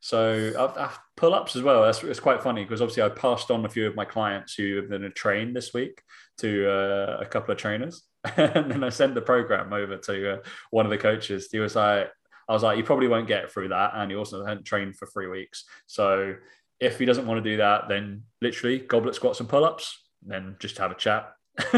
[0.00, 1.82] so I've, I've pull ups as well.
[1.82, 4.76] That's it's quite funny because obviously I passed on a few of my clients who
[4.76, 6.02] have been trained this week
[6.38, 8.02] to uh, a couple of trainers,
[8.36, 10.36] and then I sent the program over to uh,
[10.70, 11.48] one of the coaches.
[11.50, 12.10] He was like,
[12.48, 15.06] I was like, you probably won't get through that, and he also hadn't trained for
[15.06, 15.64] three weeks.
[15.86, 16.34] So
[16.80, 20.56] if he doesn't want to do that, then literally goblet squats and pull ups, then
[20.58, 21.32] just have a chat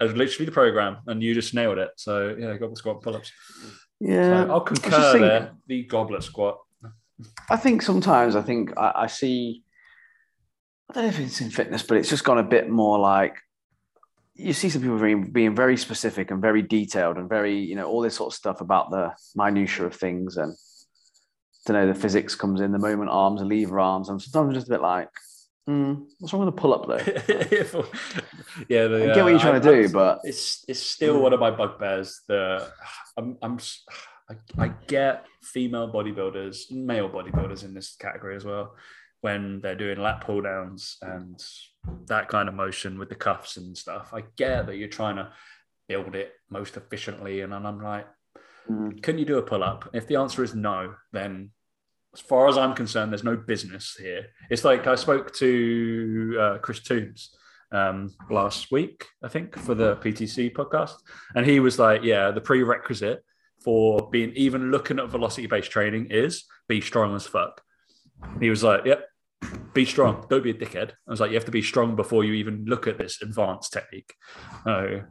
[0.00, 1.90] As literally the program, and you just nailed it.
[1.96, 3.32] So yeah, goblet squat pull ups.
[4.00, 5.52] Yeah, so I'll concur there.
[5.66, 6.58] The goblet squat.
[7.48, 9.62] I think sometimes I think I, I see.
[10.90, 13.36] I don't know if it's in fitness, but it's just gone a bit more like
[14.34, 17.86] you see some people being, being very specific and very detailed and very, you know,
[17.86, 20.56] all this sort of stuff about the minutia of things and
[21.66, 24.08] to know the physics comes in the moment arms and lever arms.
[24.08, 25.08] And sometimes I'm just a bit like,
[25.68, 26.96] Mm, what's wrong with the pull up though?
[28.68, 31.32] yeah, the, I get what you're trying uh, to do, but it's it's still one
[31.32, 32.20] of my bugbears.
[32.26, 32.68] The
[33.16, 33.58] I'm, I'm
[34.28, 38.74] I, I get female bodybuilders, male bodybuilders in this category as well,
[39.20, 41.40] when they're doing lat pull downs and
[42.06, 44.12] that kind of motion with the cuffs and stuff.
[44.12, 45.32] I get that you're trying to
[45.88, 48.08] build it most efficiently, and then I'm like,
[48.68, 49.00] mm.
[49.00, 49.88] can you do a pull up?
[49.92, 51.50] If the answer is no, then
[52.14, 54.26] as far as I'm concerned, there's no business here.
[54.50, 57.34] It's like I spoke to uh, Chris Toombs
[57.70, 60.94] um, last week, I think, for the PTC podcast,
[61.34, 63.24] and he was like, "Yeah, the prerequisite
[63.64, 67.62] for being even looking at velocity based training is be strong as fuck."
[68.40, 69.08] He was like, "Yep,
[69.72, 70.26] be strong.
[70.28, 72.66] Don't be a dickhead." I was like, "You have to be strong before you even
[72.66, 74.12] look at this advanced technique."
[74.66, 75.04] Uh,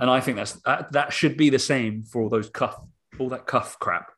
[0.00, 2.76] and I think that's that, that should be the same for all those cuff,
[3.18, 4.10] all that cuff crap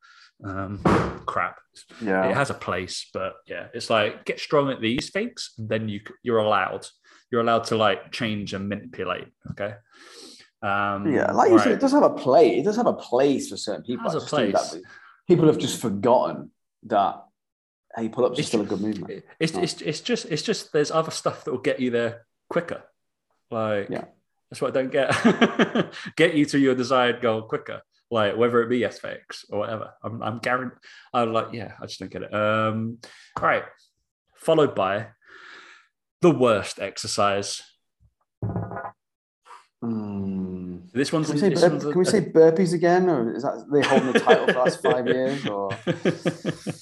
[0.44, 0.78] um,
[1.26, 1.58] crap.
[2.02, 5.68] Yeah, it has a place, but yeah, it's like get strong at these things, and
[5.68, 6.86] then you you're allowed
[7.30, 9.28] you're allowed to like change and manipulate.
[9.50, 9.74] Okay.
[10.60, 12.60] Um, yeah, like you said, it does have a place.
[12.60, 14.06] It does have a place for certain people.
[14.06, 14.76] It has a place.
[15.26, 16.50] People have just forgotten
[16.84, 17.22] that
[17.96, 19.24] hey, pull ups are still a good movement.
[19.38, 22.82] It's, it's it's just it's just there's other stuff that will get you there quicker.
[23.50, 24.04] Like yeah.
[24.50, 25.92] that's what I don't get.
[26.16, 29.90] get you to your desired goal quicker like whether it be SFX or whatever.
[30.02, 30.78] I'm, I'm guaranteed.
[31.12, 32.34] I'm like, yeah, I just don't get it.
[32.34, 32.98] Um,
[33.36, 33.64] all right.
[34.36, 35.08] followed by
[36.22, 37.62] the worst exercise.
[39.84, 40.90] Mm.
[40.92, 41.26] This one's.
[41.26, 43.82] Can we, say, this one's a- can we say burpees again, or is that they
[43.86, 45.46] holding the title for the last five years?
[45.46, 46.78] Or the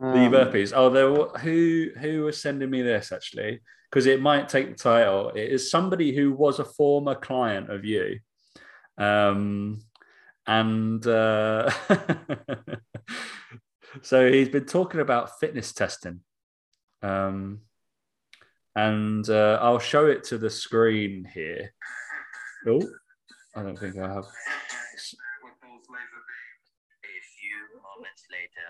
[0.00, 0.72] Um, burpees.
[0.74, 1.12] Oh, there.
[1.40, 3.60] Who who was sending me this actually?
[3.90, 5.30] Because it might take the title.
[5.30, 8.20] It is somebody who was a former client of you,
[8.98, 9.80] um,
[10.48, 11.70] and uh,
[14.02, 16.20] so he's been talking about fitness testing,
[17.02, 17.60] um,
[18.74, 21.74] and uh, I'll show it to the screen here.
[22.66, 22.80] Oh,
[23.54, 24.24] I don't think I have.
[24.24, 24.28] A
[27.36, 28.68] few moments later.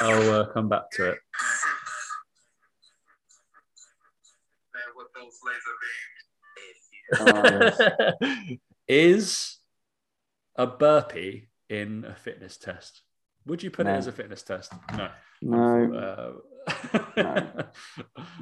[0.00, 1.18] I'll uh, come back to it.
[7.20, 8.58] Yes.
[8.88, 9.58] is
[10.56, 13.02] a burpee in a fitness test?
[13.46, 13.94] Would you put No.
[13.94, 14.72] it as a fitness test?
[14.96, 15.10] No.
[15.42, 16.32] no, Uh,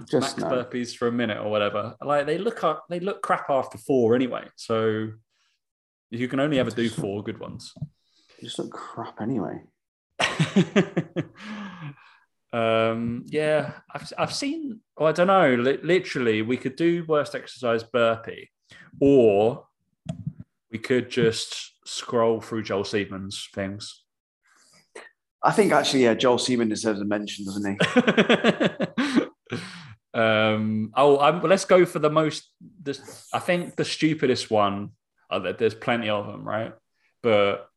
[0.09, 0.47] Just max no.
[0.49, 1.97] burpees for a minute or whatever.
[2.01, 4.45] Like they look up, they look crap after four anyway.
[4.57, 5.09] So
[6.11, 7.73] you can only ever do four good ones.
[8.39, 9.63] they just look crap anyway.
[12.53, 17.35] um, yeah, I've, I've seen, well, I don't know, li- literally, we could do worst
[17.35, 18.51] exercise burpee,
[19.01, 19.67] or
[20.73, 24.03] we could just scroll through Joel Seedman's things.
[25.45, 29.59] I think actually, yeah, Joel Seedman deserves a mention, doesn't he?
[30.15, 32.51] um, oh, I'm, let's go for the most,
[32.83, 34.91] this, I think the stupidest one,
[35.31, 36.73] uh, there's plenty of them, right?
[37.23, 37.69] But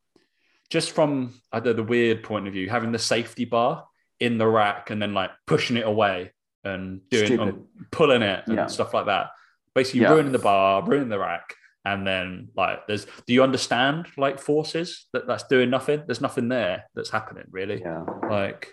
[0.69, 3.85] just from I don't the weird point of view, having the safety bar
[4.19, 6.31] in the rack and then like pushing it away
[6.63, 8.67] and doing um, pulling it and Yeah.
[8.67, 9.31] stuff like that.
[9.73, 10.13] Basically, Yeah.
[10.13, 13.05] ruining the bar, ruining the rack, and then like there's.
[13.27, 16.03] Do you understand like forces that that's doing nothing?
[16.05, 17.81] There's nothing there that's happening really.
[17.81, 18.69] Yeah, Like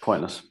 [0.00, 0.42] pointless.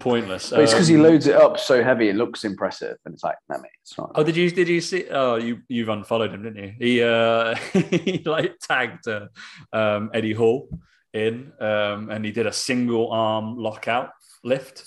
[0.00, 0.50] pointless.
[0.50, 3.22] But it's because he Um, loads it up so heavy, it looks impressive, and it's
[3.24, 4.10] like, no, mate, it's not.
[4.14, 5.06] Oh, did you did you see?
[5.10, 6.72] Oh, you you've unfollowed him, didn't you?
[6.78, 9.28] He uh he like tagged uh,
[9.72, 10.68] um, Eddie Hall
[11.12, 14.10] in, um, and he did a single arm lockout
[14.42, 14.84] lift,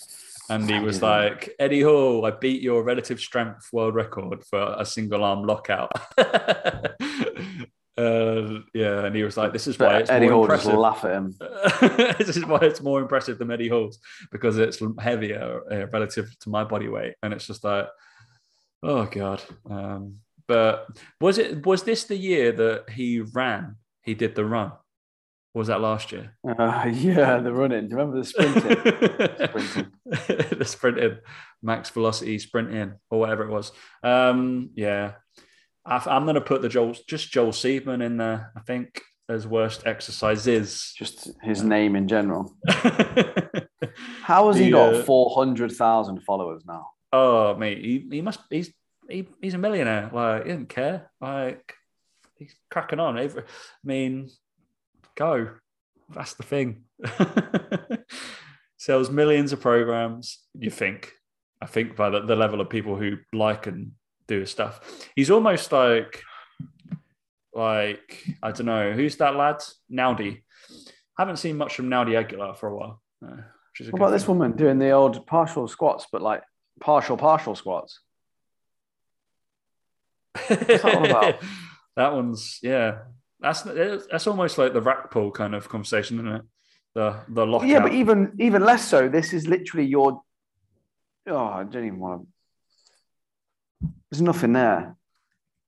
[0.50, 4.86] and he was like, Eddie Hall, I beat your relative strength world record for a
[4.86, 5.92] single arm lockout.
[6.18, 6.24] uh,
[8.74, 11.06] yeah, and he was like, "This is why it's Eddie more Hall just impressive." laugh
[11.06, 11.36] at him.
[12.18, 14.00] this is why it's more impressive than Eddie Hall's
[14.32, 17.88] because it's heavier uh, relative to my body weight, and it's just like,
[18.84, 19.42] oh god.
[19.70, 20.88] Um, but
[21.20, 23.76] was it was this the year that he ran?
[24.02, 24.72] He did the run.
[25.58, 26.38] Or was that last year?
[26.48, 27.90] Uh, yeah, the running.
[27.90, 28.62] Do you remember the sprinting?
[30.60, 31.18] the sprinting,
[31.64, 33.72] max velocity sprinting, or whatever it was.
[34.04, 35.14] Um, yeah,
[35.84, 38.52] I, I'm going to put the Joel, just Joel Seedman in there.
[38.56, 40.94] I think as worst exercises.
[40.96, 42.56] Just his name in general.
[44.22, 46.86] How has he The, got uh, 400,000 followers now?
[47.12, 48.72] oh mate, he, he must he's
[49.10, 50.12] he, he's a millionaire.
[50.14, 51.10] Like he doesn't care.
[51.20, 51.74] Like
[52.36, 53.18] he's cracking on.
[53.18, 53.46] Every, I
[53.84, 54.30] mean,
[55.18, 55.50] go.
[56.14, 56.84] That's the thing.
[58.78, 60.40] Sells millions of programs.
[60.58, 61.12] You think?
[61.62, 63.92] I think by the, the level of people who like and
[64.28, 66.22] do his stuff, he's almost like
[67.54, 69.58] like I don't know who's that lad
[69.92, 70.44] Naudi.
[71.18, 73.02] Haven't seen much from Naudi Aguilar for a while.
[73.20, 76.44] What about this woman doing the old partial squats, but like
[76.80, 78.00] partial, partial squats?
[80.50, 81.42] that all about?
[81.96, 83.00] that one's yeah.
[83.40, 86.42] That's that's almost like the rack pull kind of conversation, isn't it?
[86.96, 87.68] The the lockout.
[87.68, 89.08] Yeah, but even even less so.
[89.08, 90.22] This is literally your.
[91.28, 92.28] Oh, I don't even want to.
[94.10, 94.96] There's nothing there.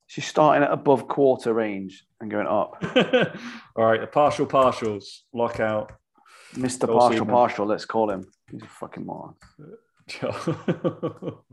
[0.07, 2.83] She's starting at above quarter range and going up.
[3.75, 5.91] All right, the partial partials lockout.
[6.55, 6.87] Mr.
[6.87, 7.25] Partial.
[7.27, 8.25] Partial, let's call him.
[8.49, 9.35] He's a fucking moron.
[10.23, 11.43] All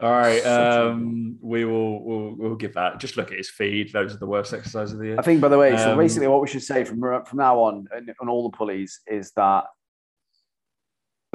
[0.00, 3.00] right, um, we will we'll, we'll give that.
[3.00, 3.92] Just look at his feed.
[3.92, 5.16] Those are the worst exercises of the year.
[5.18, 7.58] I think, by the way, so Um, basically what we should say from from now
[7.60, 9.64] on and on all the pulleys is that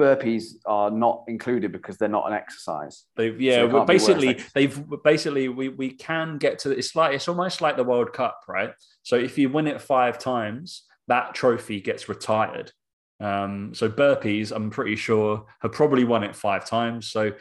[0.00, 3.04] burpees are not included because they're not an exercise.
[3.16, 6.58] They've So yeah, it well, can't be worse, basically they've basically we we can get
[6.60, 8.72] to it's like it's almost like the World Cup, right?
[9.02, 12.72] So if you win it five times, that trophy gets retired.
[13.20, 17.10] Um, so burpees, I'm pretty sure, have probably won it five times.
[17.10, 17.32] So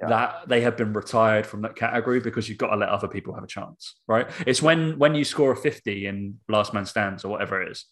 [0.00, 0.08] Yeah.
[0.08, 3.34] that they have been retired from that category because you've got to let other people
[3.34, 4.26] have a chance, right?
[4.46, 7.86] It's when when you score a 50 in last man stands or whatever it is.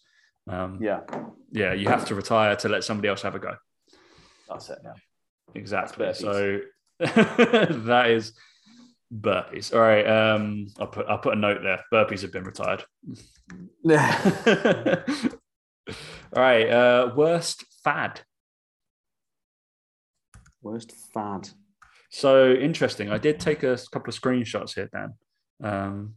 [0.47, 1.01] Um, Yeah,
[1.51, 3.55] yeah, you have to retire to let somebody else have a go.
[4.47, 4.79] that's it.
[4.83, 4.93] Yeah.
[5.55, 6.13] Exactly.
[6.13, 6.59] So
[6.99, 8.33] that is
[9.11, 9.73] burpees.
[9.73, 10.05] All right.
[10.05, 11.83] Um, I'll put I'll put a note there.
[11.93, 12.83] Burpees have been retired.
[16.35, 16.69] All right.
[16.69, 18.21] Uh, worst fad.
[20.61, 21.49] Worst fad.
[22.09, 23.09] So interesting.
[23.09, 25.13] I did take a couple of screenshots here, Dan,
[25.63, 26.15] um,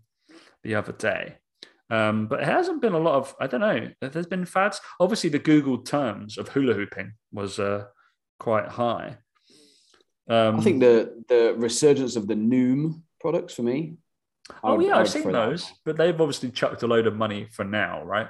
[0.63, 1.37] the other day.
[1.91, 4.81] Um, but it hasn't been a lot of, I don't know, there's been fads.
[5.01, 7.87] Obviously, the Google terms of hula hooping was uh,
[8.39, 9.19] quite high.
[10.29, 13.97] Um, I think the the resurgence of the Noom products for me.
[14.63, 15.75] Oh would, yeah, I've seen those, that.
[15.85, 18.29] but they've obviously chucked a load of money for now, right?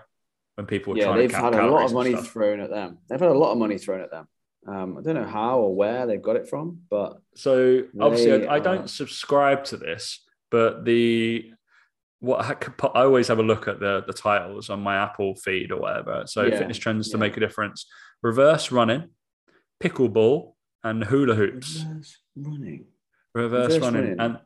[0.59, 2.99] When people yeah, they've had a lot of money thrown at them.
[3.09, 4.27] They've had a lot of money thrown at them.
[4.67, 8.57] Um, I don't know how or where they've got it from, but so obviously I,
[8.57, 11.53] I, don't subscribe to this, but the
[12.19, 12.45] what
[12.97, 16.25] I always have a look at the the titles on my Apple feed or whatever.
[16.27, 17.13] So yeah, fitness trends yeah.
[17.13, 17.87] to make a difference:
[18.21, 19.11] reverse running,
[19.81, 21.85] pickleball, and hula hoops.
[21.85, 22.85] Reverse running.
[23.33, 24.03] Reverse, reverse running.
[24.03, 24.39] running, and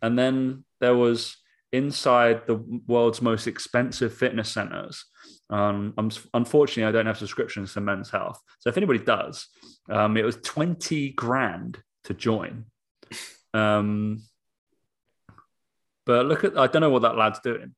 [0.00, 1.36] and then there was
[1.74, 2.56] inside the
[2.86, 5.04] world's most expensive fitness centers.
[5.50, 8.40] Um, I'm, unfortunately, I don't have subscriptions to Men's Health.
[8.60, 9.48] So if anybody does,
[9.90, 12.64] um, it was 20 grand to join.
[13.52, 14.22] Um,
[16.06, 17.74] but look at, I don't know what that lad's doing.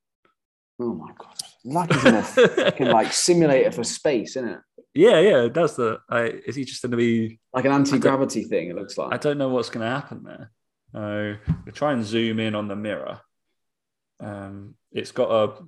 [0.78, 1.34] Oh my God.
[1.64, 4.58] Like he's in a fucking like simulator for space, isn't it?
[4.94, 5.98] Yeah, yeah, that's the.
[6.08, 8.70] I, is he just going to be like an anti gravity thing?
[8.70, 9.12] It looks like.
[9.12, 10.50] I don't know what's going to happen there.
[10.94, 13.20] Uh, try and zoom in on the mirror.
[14.20, 15.62] Um, it's got a,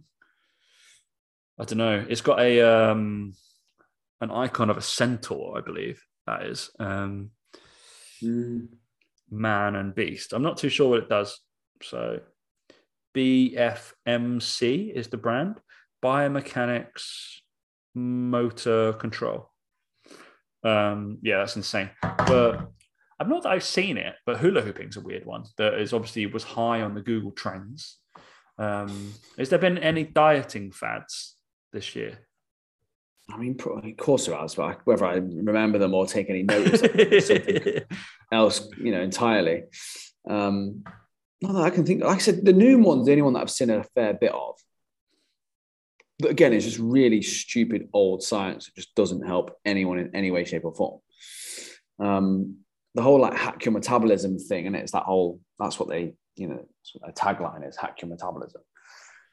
[1.60, 3.34] I don't know, it's got a um,
[4.20, 6.70] an icon of a centaur, I believe that is.
[6.78, 7.30] Um,
[8.22, 8.68] mm.
[9.30, 10.32] Man and beast.
[10.32, 11.38] I'm not too sure what it does.
[11.82, 12.20] So,
[13.14, 15.60] BFMC is the brand.
[16.02, 17.40] Biomechanics
[17.94, 19.50] Motor Control.
[20.64, 21.90] Um, yeah, that's insane.
[22.02, 22.68] But
[23.20, 26.26] I'm not that I've seen it, but hula hooping's a weird one that is obviously
[26.26, 27.98] was high on the Google Trends.
[28.58, 31.36] Um, has there been any dieting fads
[31.72, 32.18] this year?
[33.30, 36.82] I mean, of course there has, but whether I remember them or take any notice
[36.82, 37.80] of something
[38.32, 39.64] else, you know, entirely.
[40.28, 40.82] Um,
[41.42, 42.02] not that I can think.
[42.02, 44.32] Like I said, the new one's the only one that I've seen a fair bit
[44.32, 44.54] of.
[46.18, 48.68] But again, it's just really stupid old science.
[48.68, 51.00] It just doesn't help anyone in any way, shape, or form.
[52.00, 52.56] Um,
[52.94, 56.46] the whole like hack your metabolism thing, and it's that whole that's what they you
[56.46, 56.64] know,
[57.12, 58.62] tagline is hack your metabolism.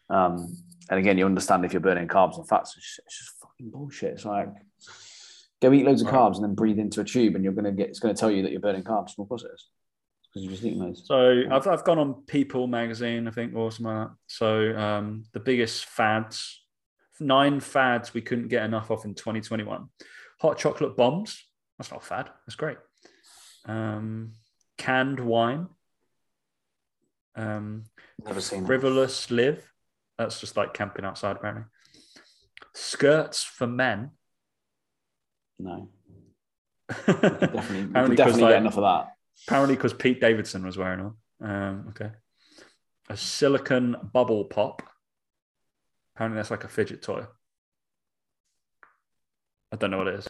[0.09, 0.55] Um,
[0.89, 4.13] and again, you understand if you're burning carbs and fats, it's, it's just fucking bullshit.
[4.13, 4.49] It's like
[5.61, 7.89] go eat loads of carbs and then breathe into a tube, and you're gonna get
[7.89, 9.17] it's gonna tell you that you're burning carbs.
[9.17, 9.67] Of course it is.
[10.33, 11.03] Because you're just eating those.
[11.05, 14.15] So I've, I've gone on People magazine, I think, or something like that.
[14.27, 16.61] So um, the biggest fads,
[17.21, 19.87] nine fads we couldn't get enough of in 2021.
[20.41, 21.41] Hot chocolate bombs.
[21.77, 22.29] That's not a fad.
[22.45, 22.77] That's great.
[23.65, 24.33] Um,
[24.77, 25.67] canned wine.
[27.35, 27.83] Um,
[28.25, 29.71] Never seen Riverless Live.
[30.17, 31.65] That's just like camping outside, apparently.
[32.73, 34.11] Skirts for men.
[35.59, 35.89] No.
[36.89, 39.15] definitely, apparently definitely like, get enough of that.
[39.47, 41.17] Apparently, because Pete Davidson was wearing them.
[41.41, 42.11] Um, okay.
[43.09, 44.81] A silicon bubble pop.
[46.15, 47.25] Apparently, that's like a fidget toy.
[49.71, 50.29] I don't know what it is.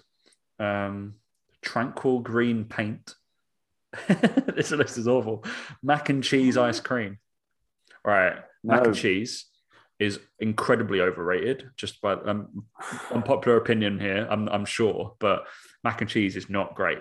[0.59, 1.15] Um,
[1.61, 3.15] tranquil green paint.
[4.55, 5.43] this list is awful.
[5.83, 7.17] Mac and cheese ice cream.
[8.03, 8.35] Right.
[8.63, 8.75] No.
[8.75, 9.45] Mac and cheese
[9.99, 12.65] is incredibly overrated, just by um,
[13.11, 15.45] unpopular opinion here, I'm, I'm sure, but
[15.83, 16.99] mac and cheese is not great.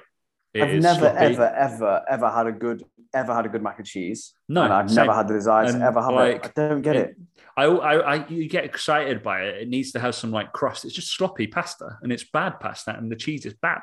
[0.53, 1.19] It I've never, sloppy.
[1.19, 4.35] ever, ever, ever had a good, ever had a good mac and cheese.
[4.49, 5.07] No, and I've same.
[5.07, 6.53] never had the desire to ever have like, it.
[6.57, 7.11] I don't get it.
[7.11, 7.17] it.
[7.57, 9.63] I, I, I, you get excited by it.
[9.63, 10.85] It needs to have some like crust.
[10.85, 13.81] It's just sloppy pasta, and it's bad pasta, and the cheese is bad.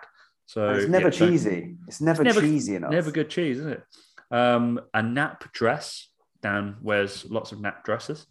[0.51, 1.77] So it's never yeah, cheesy.
[1.87, 2.91] It's never, never, cheesy enough.
[2.91, 3.83] Never good cheese, is it?
[4.31, 6.09] Um, a nap dress.
[6.41, 8.27] Dan wears lots of nap dresses.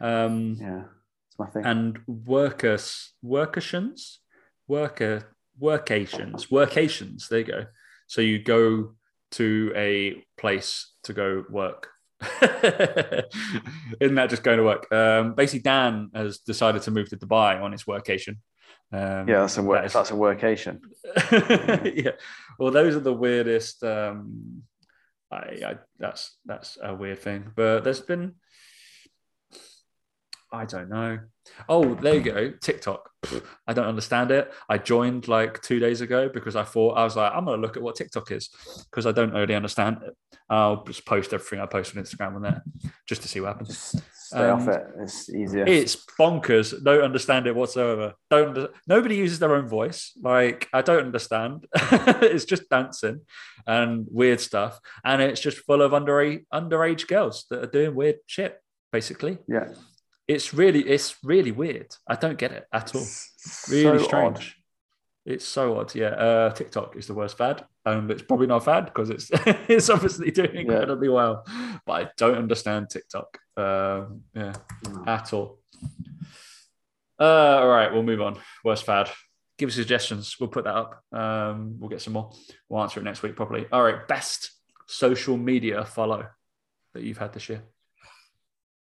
[0.00, 0.82] Um, yeah,
[1.28, 1.64] it's my thing.
[1.64, 4.16] And workers, workations,
[4.66, 7.28] worker, workations, workations.
[7.28, 7.66] There you go.
[8.08, 8.96] So you go
[9.32, 11.90] to a place to go work.
[12.42, 14.90] Isn't that just going to work?
[14.92, 18.38] Um, basically, Dan has decided to move to Dubai on his workation.
[18.92, 19.80] Um, yeah, that's a work.
[19.80, 20.80] That is, that's a workation.
[21.96, 22.12] yeah.
[22.58, 23.82] Well, those are the weirdest.
[23.82, 24.62] Um,
[25.30, 28.34] I, I that's that's a weird thing, but there's been.
[30.52, 31.18] I don't know.
[31.68, 32.50] Oh, there you go.
[32.60, 33.10] TikTok.
[33.66, 34.52] I don't understand it.
[34.68, 37.76] I joined like two days ago because I thought I was like, I'm gonna look
[37.76, 38.50] at what TikTok is
[38.90, 40.14] because I don't really understand it.
[40.50, 42.62] I'll just post everything I post on Instagram on there
[43.08, 43.68] just to see what happens.
[43.68, 44.86] Just stay um, off it.
[45.00, 45.64] It's easier.
[45.66, 46.82] It's bonkers.
[46.84, 48.12] Don't understand it whatsoever.
[48.28, 48.70] Don't.
[48.86, 50.12] Nobody uses their own voice.
[50.22, 51.66] Like I don't understand.
[51.74, 53.22] it's just dancing
[53.66, 58.16] and weird stuff, and it's just full of underage underage girls that are doing weird
[58.26, 58.60] shit.
[58.92, 59.38] Basically.
[59.48, 59.68] Yeah
[60.32, 61.94] it's really it's really weird.
[62.06, 63.06] I don't get it at all.
[63.68, 64.56] really so strange.
[65.24, 65.94] It's so odd.
[65.94, 69.30] Yeah, uh, TikTok is the worst fad, and it's probably not a fad because it's
[69.68, 71.14] it's obviously doing incredibly yeah.
[71.14, 71.46] well.
[71.86, 73.38] But I don't understand TikTok.
[73.56, 74.54] Um, yeah,
[74.84, 75.06] mm.
[75.06, 75.60] at all.
[77.20, 78.38] Uh, all right, we'll move on.
[78.64, 79.10] Worst fad.
[79.58, 80.36] Give us suggestions.
[80.40, 81.04] We'll put that up.
[81.12, 82.32] Um, we'll get some more.
[82.68, 83.66] We'll answer it next week properly.
[83.70, 84.50] All right, best
[84.86, 86.26] social media follow
[86.94, 87.62] that you've had this year.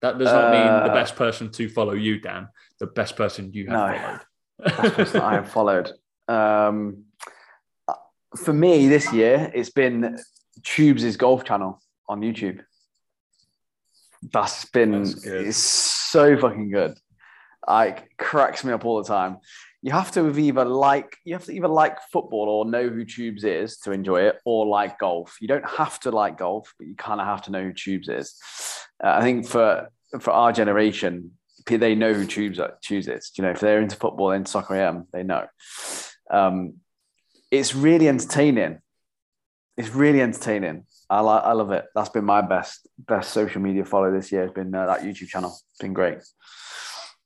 [0.02, 2.48] That does not uh, mean the uh, best person to follow you, Dan.
[2.80, 4.82] The best person you have no, followed.
[4.82, 5.92] best person I have followed.
[6.28, 7.06] Um,
[8.36, 10.18] for me, this year, it's been
[10.64, 12.62] Tubes' golf channel on YouTube.
[14.32, 16.98] That's been That's it's so fucking good.
[17.68, 19.38] Like cracks me up all the time.
[19.84, 23.44] You have to either like you have to either like football or know who Tubes
[23.44, 25.38] is to enjoy it, or like golf.
[25.42, 28.08] You don't have to like golf, but you kind of have to know who Tubes
[28.08, 28.36] is.
[29.04, 31.32] Uh, I think for for our generation,
[31.66, 33.32] they know who Tubes Tubes is.
[33.38, 35.48] You know, if they're into football and soccer AM, they know.
[36.30, 36.76] Um,
[37.50, 38.80] it's really entertaining.
[39.78, 40.86] It's really entertaining.
[41.10, 41.86] I, like, I love it.
[41.94, 44.44] That's been my best best social media follow this year.
[44.44, 45.50] Has been uh, that YouTube channel.
[45.50, 46.20] It's been great.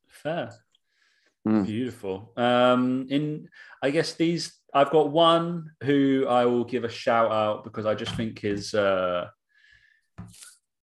[0.09, 0.51] Fair.
[1.47, 1.65] Mm.
[1.65, 2.31] Beautiful.
[2.37, 3.49] Um, in
[3.81, 7.95] I guess these I've got one who I will give a shout out because I
[7.95, 9.27] just think is uh,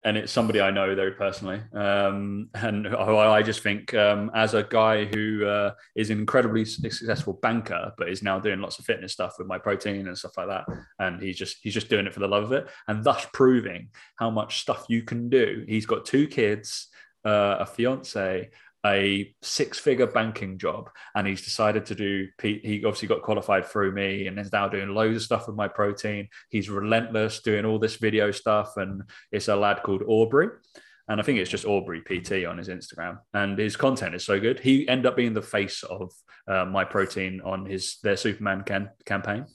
[0.06, 4.62] and it's somebody I know very personally, um, and I just think um, as a
[4.62, 9.12] guy who uh, is an incredibly successful banker, but is now doing lots of fitness
[9.12, 10.64] stuff with my protein and stuff like that,
[11.00, 13.88] and he's just he's just doing it for the love of it, and thus proving
[14.14, 15.64] how much stuff you can do.
[15.68, 16.86] He's got two kids,
[17.24, 18.50] uh, a fiance,
[18.86, 23.92] a six figure banking job and he's decided to do he obviously got qualified through
[23.92, 26.28] me and is now doing loads of stuff with my protein.
[26.48, 30.48] He's relentless doing all this video stuff and it's a lad called aubrey.
[31.08, 33.18] And i think it's just aubrey pt on his instagram.
[33.34, 34.60] And his content is so good.
[34.60, 36.12] He ended up being the face of
[36.48, 39.46] uh, Myprotein on his their superman can, campaign.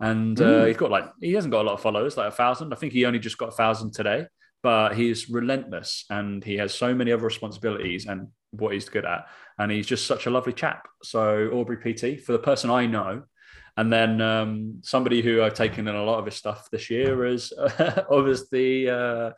[0.00, 0.68] And uh, mm.
[0.68, 2.72] he's got like he hasn't got a lot of followers like a thousand.
[2.72, 4.26] I think he only just got a thousand today
[4.62, 9.26] but he's relentless and he has so many other responsibilities and what he's good at.
[9.58, 10.88] And he's just such a lovely chap.
[11.02, 13.22] So Aubrey PT, for the person I know,
[13.76, 17.24] and then um, somebody who I've taken in a lot of his stuff this year
[17.24, 19.30] is uh, obviously uh,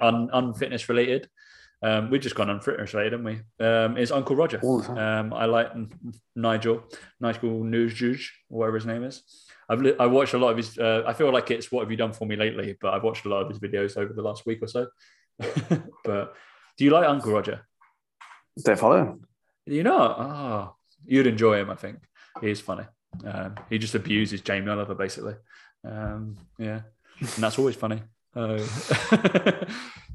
[0.00, 1.28] un- unfitness related.
[1.82, 3.66] Um, we've just gone unfitness related, haven't we?
[3.66, 4.60] Um, is Uncle Roger.
[4.96, 5.72] Um, I like
[6.36, 6.84] Nigel,
[7.20, 9.22] Nigel Newsjuge, whatever his name is.
[9.72, 10.76] I've li- I watched a lot of his.
[10.76, 12.76] Uh, I feel like it's what have you done for me lately?
[12.78, 14.86] But I've watched a lot of his videos over the last week or so.
[16.04, 16.34] but
[16.76, 17.66] do you like Uncle Roger?
[18.62, 19.26] Don't follow him.
[19.64, 20.74] You know, oh,
[21.06, 21.70] you'd enjoy him.
[21.70, 22.00] I think
[22.42, 22.84] he's funny.
[23.24, 25.36] Um, he just abuses Jamie Oliver basically.
[25.88, 26.82] Um, yeah,
[27.18, 28.02] and that's always funny.
[28.36, 28.62] Uh,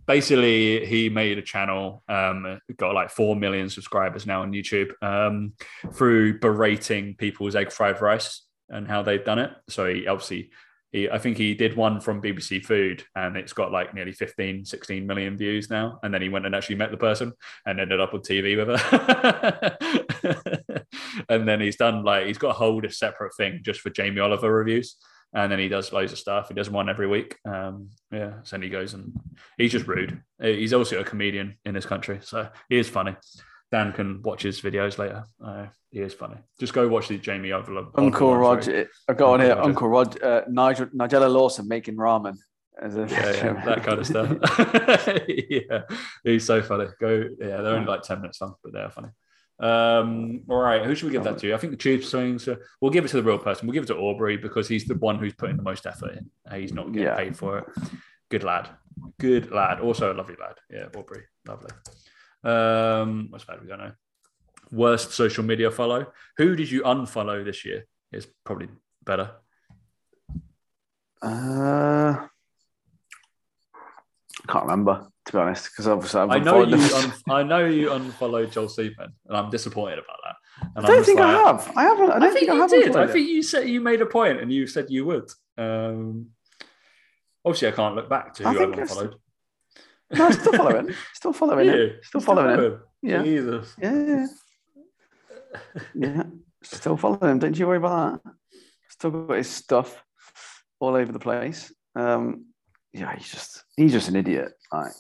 [0.06, 5.54] basically, he made a channel, um, got like four million subscribers now on YouTube um,
[5.94, 9.52] through berating people's egg fried rice and how they've done it.
[9.70, 10.52] So he obviously
[10.92, 14.66] he, I think he did one from BBC Food and it's got like nearly 15,
[14.66, 16.00] 16 million views now.
[16.02, 17.34] And then he went and actually met the person
[17.66, 19.78] and ended up on TV with her.
[21.30, 24.54] and then he's done like, he's got a whole separate thing just for Jamie Oliver
[24.54, 24.96] reviews.
[25.34, 26.48] And then he does loads of stuff.
[26.48, 27.36] He does one every week.
[27.46, 28.36] Um, yeah.
[28.44, 29.12] So then he goes and
[29.58, 30.22] he's just rude.
[30.42, 32.20] He's also a comedian in this country.
[32.24, 33.18] So he is funny.
[33.72, 35.26] Dan can watch his videos later.
[35.44, 36.38] Uh, he is funny.
[36.60, 37.88] Just go watch the Jamie Oliver.
[37.96, 38.90] Uncle Roger.
[39.10, 39.56] I got on here.
[39.56, 39.62] Roger.
[39.62, 42.38] Uncle Rod, uh, Nigel, Nigella Lawson making ramen.
[42.82, 45.24] As a, yeah, yeah that kind of stuff.
[45.28, 45.82] yeah,
[46.24, 46.86] he's so funny.
[47.00, 49.10] Go, yeah, they're only like ten minutes long, but they're funny.
[49.60, 51.54] Um, all right, who should we give that to?
[51.54, 52.48] I think the Tubes wins.
[52.48, 53.66] Uh, we'll give it to the real person.
[53.66, 56.60] We'll give it to Aubrey because he's the one who's putting the most effort in.
[56.60, 57.16] He's not getting yeah.
[57.16, 57.66] paid for it.
[58.30, 58.70] Good lad.
[59.20, 59.80] Good lad.
[59.80, 60.56] Also a lovely lad.
[60.70, 61.24] Yeah, Aubrey.
[61.48, 61.72] Lovely.
[62.48, 63.62] Um, what's bad?
[63.62, 63.92] We don't know.
[64.72, 66.08] Worst social media follow.
[66.38, 67.86] Who did you unfollow this year?
[68.12, 68.70] Is probably
[69.04, 69.32] better.
[71.22, 72.28] Uh,
[74.38, 76.76] I can't remember to be honest, because obviously I've i know you.
[76.76, 80.36] Un- I know you unfollowed Joel Seedman, and I'm disappointed about that.
[80.76, 81.72] And I don't think like, I have.
[81.76, 82.12] I haven't.
[82.12, 82.70] I don't I think, think, I have.
[82.70, 82.96] Did.
[82.96, 85.30] I think you said you made a point, and you said you would.
[85.58, 86.28] Um,
[87.46, 89.16] obviously, I can't look back to who I've unfollowed.
[90.12, 90.96] No, still following.
[91.14, 92.00] Still following yeah, it.
[92.06, 92.80] Still following him.
[93.02, 93.24] Yeah.
[93.24, 93.74] Jesus.
[93.82, 94.28] Yeah.
[95.94, 96.24] Yeah.
[96.64, 97.40] Still following him.
[97.40, 98.34] Don't you worry about that.
[98.90, 100.04] Still got his stuff
[100.80, 101.74] all over the place.
[101.96, 102.46] Um,
[102.94, 104.54] yeah, he's just he's just an idiot.
[104.72, 104.92] Like,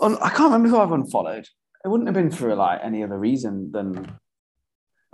[0.00, 1.46] I can't remember who I've unfollowed.
[1.84, 4.18] It wouldn't have been for like any other reason than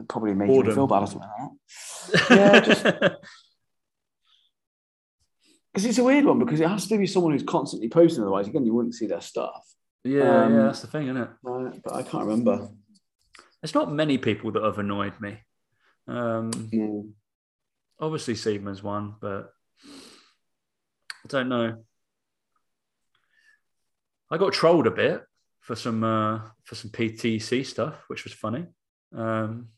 [0.09, 2.37] probably making me feel bad or something like that.
[2.37, 2.85] Yeah, just
[5.77, 8.23] because it's a weird one because it has to be someone who's constantly posting.
[8.23, 9.63] Otherwise, again, you wouldn't see their stuff.
[10.05, 11.29] Yeah, um, yeah, that's the thing, isn't it?
[11.43, 12.67] Right, but I can't remember.
[13.61, 15.37] There's not many people that have annoyed me.
[16.09, 17.11] Um, Mm.
[18.01, 19.53] Obviously, Seedman's one, but
[19.85, 21.85] I don't know.
[24.31, 25.25] I got trolled a bit
[25.61, 28.65] for some uh, for some PTC stuff, which was funny.
[29.15, 29.69] Um,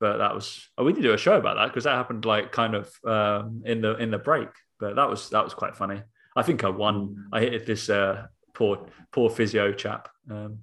[0.00, 2.52] but that was oh, we did do a show about that because that happened like
[2.52, 4.48] kind of um, in the in the break.
[4.78, 6.02] But that was that was quite funny.
[6.36, 7.28] I think I won.
[7.32, 10.08] I hit this uh, poor poor physio chap.
[10.30, 10.58] Um,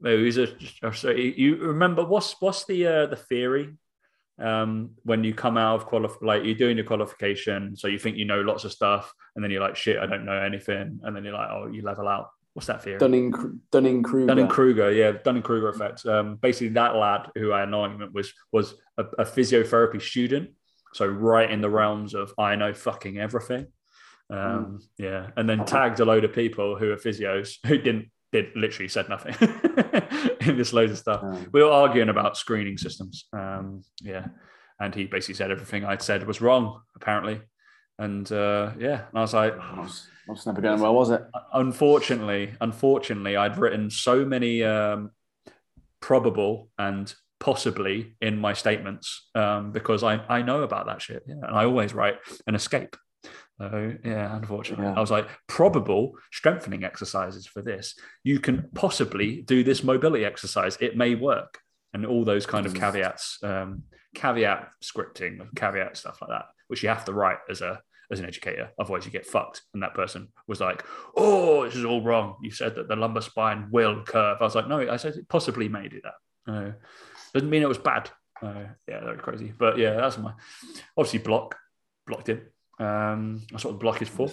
[0.00, 0.48] no, he's a.
[0.92, 3.74] So you remember what's what's the uh, the theory
[4.38, 8.16] um, when you come out of qualify, like you're doing your qualification, so you think
[8.16, 11.16] you know lots of stuff, and then you're like, shit, I don't know anything, and
[11.16, 12.30] then you're like, oh, you level out.
[12.56, 12.96] What's that theory?
[12.98, 14.26] Dunning Dunning Kruger.
[14.28, 16.06] Dunning Kruger, yeah, Dunning Kruger effect.
[16.06, 20.52] Um, basically, that lad who I had an argument was was a, a physiotherapy student,
[20.94, 23.66] so right in the realms of I know fucking everything.
[24.30, 28.46] Um, Yeah, and then tagged a load of people who are physios who didn't did
[28.56, 29.34] literally said nothing
[30.40, 31.22] in this loads of stuff.
[31.22, 33.26] Um, We were arguing about screening systems.
[33.34, 34.28] Um, yeah,
[34.80, 37.42] and he basically said everything I'd said was wrong apparently,
[37.98, 41.22] and uh, yeah, and I was like, That's that's never going well, was it?
[41.52, 45.10] unfortunately, unfortunately, I'd written so many um,
[46.00, 51.22] probable and possibly in my statements um, because I, I know about that shit.
[51.26, 51.34] Yeah.
[51.42, 52.16] And I always write
[52.46, 52.96] an escape.
[53.58, 54.94] So yeah, unfortunately, Yeah.
[54.94, 57.94] I was like probable strengthening exercises for this.
[58.22, 60.76] You can possibly do this mobility exercise.
[60.80, 61.58] It may work,
[61.94, 62.80] and all those kind of Mhm.
[62.80, 67.80] caveats, um, caveat scripting, caveat stuff like that, which you have to write as a
[68.10, 68.70] as an educator.
[68.78, 69.62] Otherwise, you get fucked.
[69.74, 70.84] And that person was like,
[71.16, 72.36] "Oh, this is all wrong.
[72.42, 75.28] You said that the lumbar spine will curve." I was like, "No, I said it
[75.28, 76.52] possibly may do that.
[76.52, 76.72] Uh,
[77.34, 78.10] doesn't mean it was bad."
[78.42, 79.52] Uh, yeah, very crazy.
[79.56, 80.32] But yeah, that's my
[80.96, 81.56] obviously block
[82.06, 82.42] blocked him.
[82.78, 84.30] Um, that's what the block is for.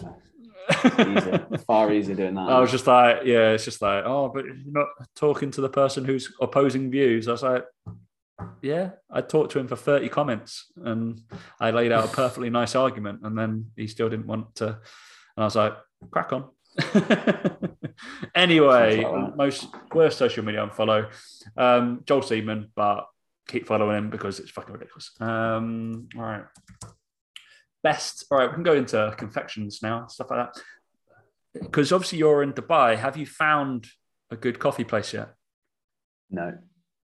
[0.86, 2.50] Easier, far easier doing that.
[2.50, 5.70] I was just like, yeah, it's just like, oh, but you're not talking to the
[5.70, 7.28] person who's opposing views.
[7.28, 7.66] I was like,
[8.62, 11.20] yeah, I talked to him for 30 comments and
[11.60, 14.68] I laid out a perfectly nice argument and then he still didn't want to.
[14.68, 14.78] And
[15.38, 15.74] I was like,
[16.12, 16.50] crack on.
[18.36, 21.12] anyway, like most worst social media unfollow
[21.58, 23.06] um, Joel Seedman, but
[23.48, 25.12] keep following him because it's fucking ridiculous.
[25.20, 26.46] Um, all right.
[27.84, 28.26] Best.
[28.32, 30.64] All right, we can go into confections now, stuff like that
[31.54, 32.98] because obviously you're in Dubai.
[32.98, 33.88] Have you found
[34.32, 35.30] a good coffee place yet?
[36.30, 36.58] no,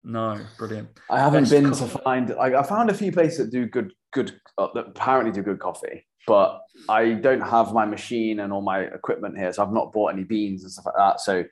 [0.04, 0.88] No, brilliant.
[1.10, 2.32] I haven't been to find.
[2.32, 5.58] I, I found a few places that do good, good, uh, that apparently do good
[5.58, 9.92] coffee, but I don't have my machine and all my equipment here, so I've not
[9.92, 11.20] bought any beans and stuff like that.
[11.20, 11.44] So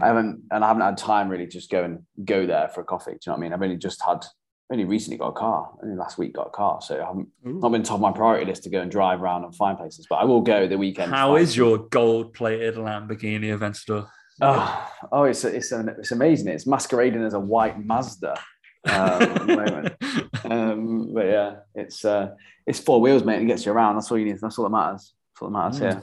[0.00, 2.84] I haven't, and I haven't had time really just go and go there for a
[2.84, 3.12] coffee.
[3.12, 3.52] Do you know what I mean?
[3.52, 4.24] I've only just had,
[4.70, 5.70] only recently got a car.
[5.82, 7.58] Only last week got a car, so I haven't Ooh.
[7.60, 10.06] not been top of my priority list to go and drive around and find places.
[10.08, 11.10] But I will go the weekend.
[11.12, 14.08] How is your gold-plated Lamborghini Aventador?
[14.40, 16.48] Oh, oh, it's it's it's amazing.
[16.48, 19.94] It's masquerading as a white Mazda um, at the moment.
[20.44, 22.30] Um, but yeah, it's uh,
[22.66, 23.34] it's four wheels, mate.
[23.34, 23.96] and It gets you around.
[23.96, 24.38] That's all you need.
[24.40, 25.12] That's all that matters.
[25.34, 25.80] That's all that matters.
[25.80, 25.82] Mm.
[25.82, 26.00] Yeah.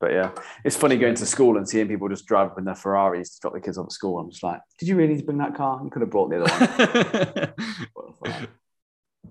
[0.00, 0.30] But yeah,
[0.64, 3.40] it's funny going to school and seeing people just drive up in their Ferraris to
[3.40, 4.18] drop their kids off at school.
[4.18, 5.80] I'm just like, did you really need to bring that car?
[5.84, 7.54] You could have brought the other one.
[8.22, 8.48] The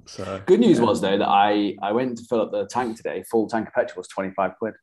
[0.05, 3.23] so Good news was though that I I went to fill up the tank today.
[3.29, 4.73] Full tank of petrol was 25 quid.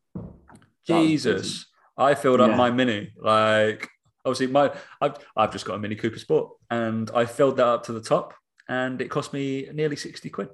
[0.86, 1.66] Jesus,
[2.00, 2.56] I filled up Yeah.
[2.56, 3.12] my Mini.
[3.20, 3.88] Like
[4.24, 7.84] obviously, my I've I've just got a Mini Cooper Sport, and I filled that up
[7.84, 8.34] to the top,
[8.68, 10.48] and it cost me nearly sixty quid.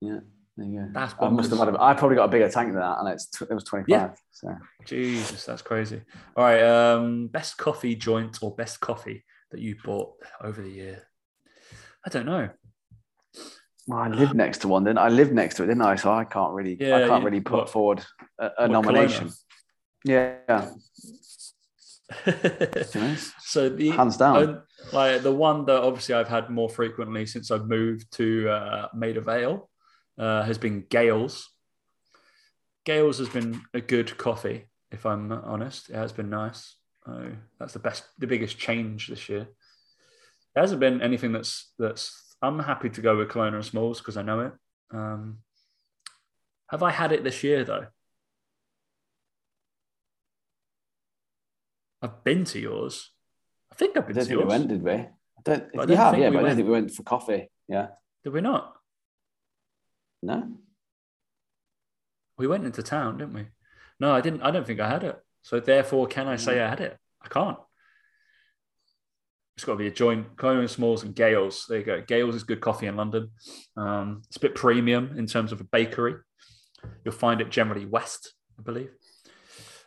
[0.00, 0.20] Yeah.
[0.56, 0.88] There you go.
[0.92, 1.68] That's I must have had.
[1.74, 3.88] A, I probably got a bigger tank than that, and it's it was 25.
[3.88, 4.10] Yeah.
[4.30, 4.54] So.
[4.84, 6.00] Jesus, that's crazy.
[6.36, 11.08] All right, um, best coffee joint or best coffee that you bought over the year?
[12.06, 12.50] I don't know.
[13.88, 15.06] Well, I lived next to one, didn't I?
[15.06, 15.96] I lived next to it, didn't I?
[15.96, 18.04] So I can't really, Yeah, I can't you- really put what- forward
[18.38, 19.18] a, a what, nomination.
[19.28, 19.34] Colonna?
[20.04, 20.70] Yeah, yeah.
[22.26, 23.32] To be honest.
[23.40, 24.62] so the hands down.
[24.92, 29.22] like the one that obviously I've had more frequently since I've moved to uh, Maida
[29.22, 29.68] Vale
[30.18, 31.48] uh, has been Gail's.
[32.84, 35.88] Gail's has been a good coffee, if I'm honest.
[35.88, 36.76] It has been nice.
[37.08, 39.48] Oh, that's the best, the biggest change this year.
[40.54, 42.36] There hasn't been anything that's that's.
[42.42, 44.52] I'm happy to go with Colonna and Smalls because I know it.
[44.92, 45.38] Um,
[46.68, 47.86] have I had it this year though?
[52.04, 53.10] I've been to yours.
[53.72, 54.92] I think I've I been don't to think we went, did we?
[54.92, 55.08] I
[55.42, 55.62] don't.
[55.62, 56.46] I you don't have, think yeah, we but I went.
[56.50, 57.48] don't think we went for coffee.
[57.68, 57.86] Yeah,
[58.22, 58.74] Did we not?
[60.22, 60.48] no.
[62.36, 63.46] We went into town, didn't we?
[64.00, 64.42] No, I didn't.
[64.42, 65.16] I don't think I had it.
[65.42, 66.98] So therefore, can I say I had it?
[67.22, 67.58] I can't.
[69.56, 70.36] It's got to be a joint.
[70.36, 71.64] Colonna Smalls and Gail's.
[71.68, 72.02] There you go.
[72.02, 73.30] Gail's is good coffee in London.
[73.76, 76.16] Um, it's a bit premium in terms of a bakery.
[77.04, 78.90] You'll find it generally west, I believe.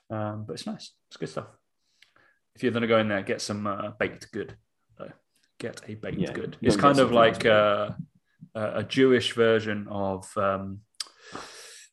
[0.10, 0.94] Um, but it's nice.
[1.10, 1.48] It's good stuff.
[2.58, 4.58] If you're going to go in there, get some uh, baked good.
[4.98, 5.12] So,
[5.60, 6.58] get a baked yeah, good.
[6.60, 7.92] It's kind of like uh,
[8.56, 10.80] a Jewish version of um,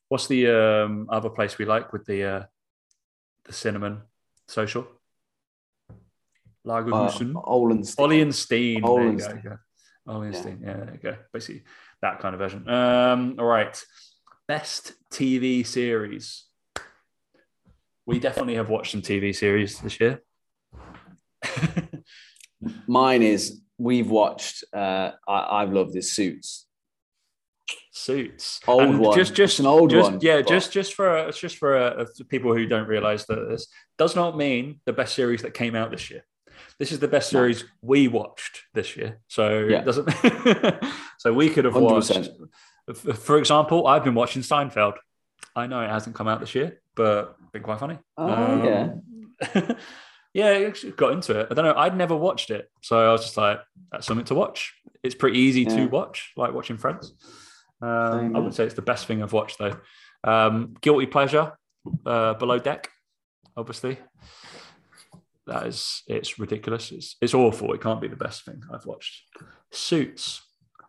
[0.09, 2.43] what's the um, other place we like with the uh,
[3.43, 4.01] the cinnamon
[4.47, 4.87] social.
[6.65, 7.35] Lagkagehuset.
[7.35, 8.81] Uh, Ole & Steen.
[8.81, 9.43] Olenstein.
[9.43, 9.59] There
[10.07, 10.61] Ole & Steen.
[10.63, 10.69] Yeah.
[10.69, 11.15] yeah, there you go.
[11.31, 11.61] Basically,
[12.01, 12.67] that kind of version.
[12.67, 13.79] Um, all right.
[14.47, 16.45] Best TV series.
[18.07, 20.21] We definitely have watched some TV series this year.
[22.87, 24.63] Mine is we've watched.
[24.73, 26.67] Uh, I, have loved this Suits.
[27.91, 28.59] Suits.
[28.67, 29.17] Old and one.
[29.17, 30.19] Just, just it's an old just, one.
[30.21, 30.47] Yeah, but...
[30.47, 33.67] just, just for, just for uh, people who don't realize that this
[33.97, 36.25] does not mean the best series that came out this year.
[36.77, 37.69] This is the best series no.
[37.81, 39.19] we watched this year.
[39.27, 39.79] So yeah.
[39.79, 40.09] it doesn't.
[41.17, 42.37] so we could have 100%.
[42.87, 43.17] watched.
[43.17, 44.93] For example, I've been watching Seinfeld.
[45.55, 47.97] I know it hasn't come out this year, but been quite funny.
[48.17, 48.93] Oh um, yeah.
[50.35, 51.47] yeah, I actually got into it.
[51.49, 51.75] I don't know.
[51.75, 55.39] I'd never watched it, so I was just like, "That's something to watch." It's pretty
[55.39, 55.77] easy yeah.
[55.77, 57.13] to watch, like watching Friends.
[57.81, 59.77] Um, I would say it's the best thing I've watched though.
[60.25, 61.53] Um, Guilty pleasure,
[62.05, 62.89] uh, Below Deck,
[63.55, 63.97] obviously.
[65.47, 66.91] That is, it's ridiculous.
[66.91, 67.73] It's it's awful.
[67.73, 69.23] It can't be the best thing I've watched.
[69.71, 70.41] Suits.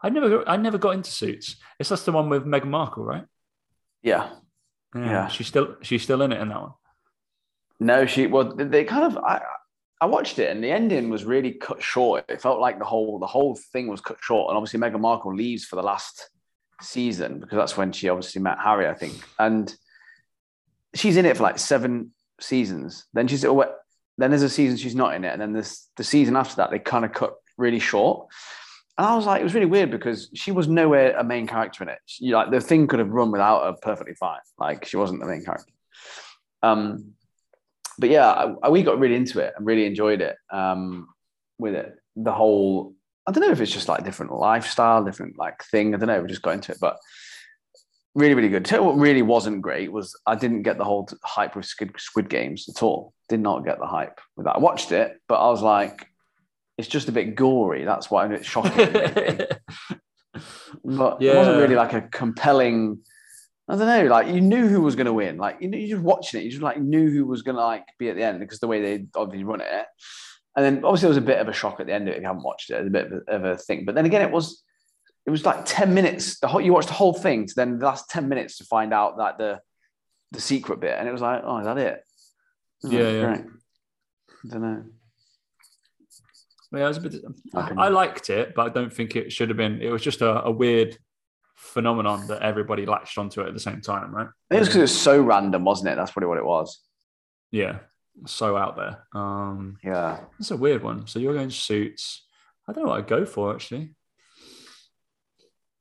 [0.02, 1.54] I never, I never got into Suits.
[1.78, 3.26] It's just the one with Meghan Markle, right?
[4.02, 4.28] Yeah.
[4.92, 5.04] yeah.
[5.04, 5.28] Yeah.
[5.28, 6.72] She's still, she's still in it in that one.
[7.78, 9.42] No, she well they kind of I
[10.00, 12.24] I watched it and the ending was really cut short.
[12.28, 14.50] It felt like the whole the whole thing was cut short.
[14.50, 16.30] And obviously Meghan Markle leaves for the last
[16.82, 19.14] season because that's when she obviously met Harry, I think.
[19.38, 19.74] And
[20.94, 23.06] she's in it for like seven seasons.
[23.12, 23.64] Then she's oh,
[24.18, 26.70] then there's a season she's not in it, and then this the season after that
[26.70, 28.28] they kind of cut really short.
[28.98, 31.82] And I was like, it was really weird because she was nowhere a main character
[31.82, 31.98] in it.
[32.06, 34.40] She, like the thing could have run without her perfectly fine.
[34.58, 35.72] Like she wasn't the main character.
[36.62, 37.12] Um,
[37.98, 41.08] but yeah, I, we got really into it and really enjoyed it um,
[41.58, 41.94] with it.
[42.16, 42.94] The whole,
[43.26, 45.94] I don't know if it's just like different lifestyle, different like thing.
[45.94, 46.20] I don't know.
[46.20, 46.98] We just got into it, but
[48.14, 48.64] really, really good.
[48.64, 51.92] Tell you what really wasn't great was I didn't get the whole hype with Squid,
[51.98, 53.12] Squid Games at all.
[53.28, 54.56] Did not get the hype with that.
[54.56, 56.08] I watched it, but I was like,
[56.78, 57.84] it's just a bit gory.
[57.84, 58.92] That's why it's shocking.
[60.84, 61.32] but yeah.
[61.32, 62.98] it wasn't really like a compelling
[63.68, 65.38] I don't know, like you knew who was going to win.
[65.38, 67.64] Like you, know, you just watching it, you just like knew who was going to
[67.64, 69.86] like be at the end because the way they obviously run it.
[70.56, 72.18] And then obviously it was a bit of a shock at the end of it
[72.18, 72.74] if you haven't watched it.
[72.74, 73.84] It's a bit of a, of a thing.
[73.84, 74.62] But then again, it was
[75.26, 76.38] it was like 10 minutes.
[76.38, 78.94] The whole you watched the whole thing to then the last 10 minutes to find
[78.94, 79.60] out that the
[80.30, 80.96] the secret bit.
[80.98, 82.02] And it was like, oh, is that it?
[82.84, 83.24] Oh, yeah, yeah.
[83.24, 83.44] Great.
[84.44, 84.84] I don't know.
[86.72, 87.14] Yeah, it was a bit.
[87.54, 89.80] I liked it, but I don't think it should have been.
[89.80, 90.98] It was just a, a weird
[91.66, 94.26] phenomenon that everybody latched onto it at the same time, right?
[94.26, 95.96] I think it was because it was so random, wasn't it?
[95.96, 96.80] That's probably what it was.
[97.50, 97.78] Yeah,
[98.26, 99.06] so out there.
[99.14, 101.06] Um, yeah, it's a weird one.
[101.06, 102.24] So you're going suits.
[102.68, 103.94] I don't know what I'd go for actually.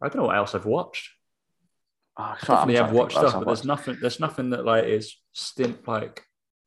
[0.01, 1.09] I don't know what else I've watched.
[2.17, 3.97] Oh, I definitely have watched stuff, but there's nothing.
[3.99, 6.23] There's nothing that like is stint like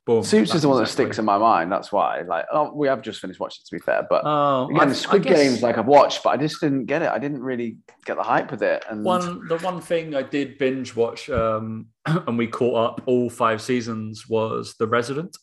[0.09, 0.23] Boom.
[0.23, 1.71] Suits is the one that sticks in my mind.
[1.71, 2.23] That's why.
[2.23, 3.63] Like, oh, we have just finished watching.
[3.67, 5.37] To be fair, but oh, again, Squid guess...
[5.37, 7.11] Games, like I've watched, but I just didn't get it.
[7.11, 8.87] I didn't really get the hype with it.
[8.89, 13.29] And one, the one thing I did binge watch, um, and we caught up all
[13.29, 15.37] five seasons was The Resident,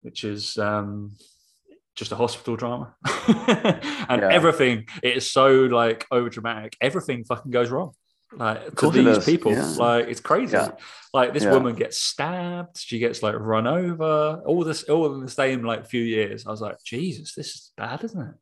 [0.00, 1.12] which is um,
[1.96, 2.94] just a hospital drama,
[4.08, 4.28] and yeah.
[4.32, 4.86] everything.
[5.02, 6.78] It is so like over dramatic.
[6.80, 7.92] Everything fucking goes wrong
[8.32, 9.52] like to these people.
[9.52, 9.74] Yeah.
[9.76, 10.56] Like it's crazy.
[10.56, 10.70] Yeah.
[11.14, 11.52] Like this yeah.
[11.52, 15.86] woman gets stabbed, she gets like run over, all this all in the same like
[15.86, 16.46] few years.
[16.46, 18.34] I was like, Jesus, this is bad, isn't it?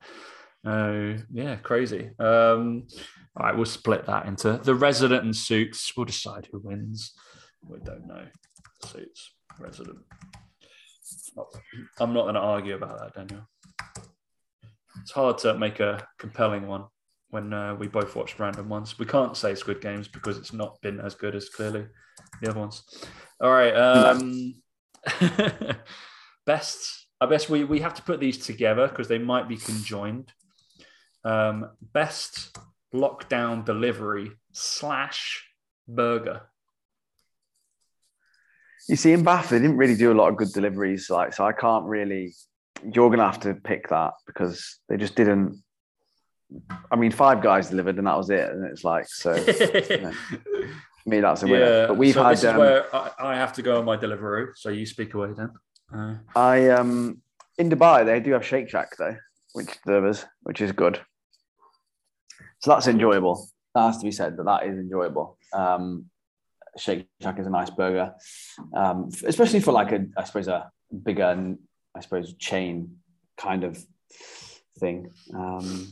[0.68, 2.10] Uh, yeah, crazy.
[2.18, 2.88] Um,
[3.36, 5.92] all right, we'll split that into the resident and suits.
[5.96, 7.12] We'll decide who wins.
[7.62, 8.24] We don't know.
[8.84, 9.98] Suits, resident.
[12.00, 13.46] I'm not going to argue about that, Daniel.
[15.02, 16.86] It's hard to make a compelling one
[17.36, 18.98] when uh, we both watched random ones.
[18.98, 21.84] We can't say Squid Games because it's not been as good as clearly
[22.40, 22.82] the other ones.
[23.42, 23.76] All right.
[23.76, 24.54] Um,
[26.46, 27.06] best.
[27.20, 30.32] I guess we, we have to put these together because they might be conjoined.
[31.24, 32.56] Um, best
[32.94, 35.44] lockdown delivery slash
[35.86, 36.40] burger.
[38.88, 41.10] You see, in Bath, they didn't really do a lot of good deliveries.
[41.10, 42.32] Like, so I can't really.
[42.94, 45.62] You're gonna have to pick that because they just didn't
[46.90, 48.50] I mean, five guys delivered, and that was it.
[48.50, 50.12] And it's like, so you know,
[51.06, 51.64] me, that's a winner.
[51.64, 52.32] Yeah, but we've so had.
[52.32, 54.48] This is um, where I, I, have to go on my delivery.
[54.56, 55.50] So you speak away then.
[55.92, 57.22] Uh, I um
[57.58, 59.16] in Dubai they do have Shake Shack though,
[59.54, 61.00] which delivers, which is good.
[62.60, 63.48] So that's enjoyable.
[63.74, 65.38] That has to be said that that is enjoyable.
[65.52, 66.06] Um,
[66.78, 68.14] Shake Shack is a nice burger,
[68.74, 70.70] um, especially for like a I suppose a
[71.04, 71.56] bigger
[71.94, 72.98] I suppose chain
[73.36, 73.82] kind of
[74.78, 75.10] thing.
[75.34, 75.88] Um,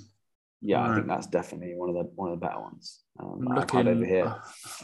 [0.64, 0.90] yeah, right.
[0.90, 3.00] I think that's definitely one of the one of the better ones.
[3.20, 4.34] Um, I'm looking over here.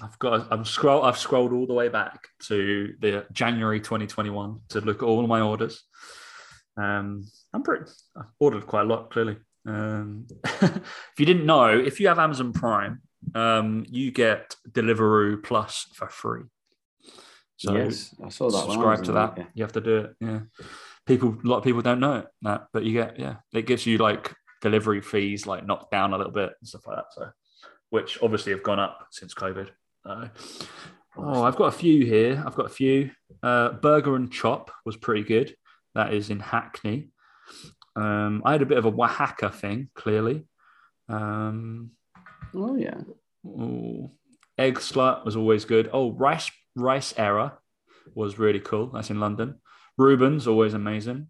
[0.02, 0.46] I've got.
[0.50, 1.02] I'm scroll.
[1.02, 5.40] I've scrolled all the way back to the January 2021 to look at all my
[5.40, 5.82] orders.
[6.76, 7.24] Um,
[7.54, 7.90] I'm pretty.
[8.14, 9.10] I've ordered quite a lot.
[9.10, 13.00] Clearly, um, if you didn't know, if you have Amazon Prime,
[13.34, 16.42] um, you get Deliveroo Plus for free.
[17.56, 18.64] So yes, I saw that.
[18.64, 19.34] Subscribe to that.
[19.38, 19.44] Yeah.
[19.54, 20.16] You have to do it.
[20.20, 20.40] Yeah,
[21.06, 21.38] people.
[21.42, 23.18] A lot of people don't know it, that, but you get.
[23.18, 26.86] Yeah, it gives you like delivery fees like knocked down a little bit and stuff
[26.86, 27.06] like that.
[27.12, 27.30] So,
[27.90, 29.68] which obviously have gone up since COVID.
[30.04, 30.28] Uh,
[31.16, 32.42] oh, I've got a few here.
[32.46, 33.10] I've got a few.
[33.42, 35.54] Uh, Burger and Chop was pretty good.
[35.94, 37.10] That is in Hackney.
[37.96, 40.46] Um, I had a bit of a Wahaca thing, clearly.
[41.08, 41.90] Um,
[42.54, 43.00] oh yeah.
[43.44, 44.10] Ooh.
[44.58, 45.90] Eggslut was always good.
[45.92, 47.58] Oh, rice rice era
[48.14, 48.88] was really cool.
[48.88, 49.60] That's in London.
[49.96, 51.28] Reuben's always amazing.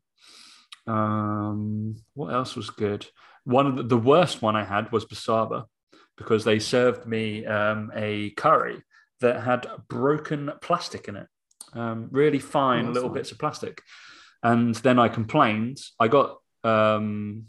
[0.87, 3.07] Um, what else was good?
[3.45, 5.64] One of the, the worst one I had was Busaba
[6.16, 8.83] because they served me um, a curry
[9.20, 11.26] that had broken plastic in it,
[11.72, 13.14] um, really fine oh, little nice.
[13.14, 13.83] bits of plastic.
[14.43, 15.78] And then I complained.
[15.99, 17.47] I got um,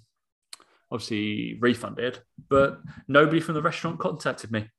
[0.92, 2.20] obviously refunded,
[2.50, 4.70] but nobody from the restaurant contacted me.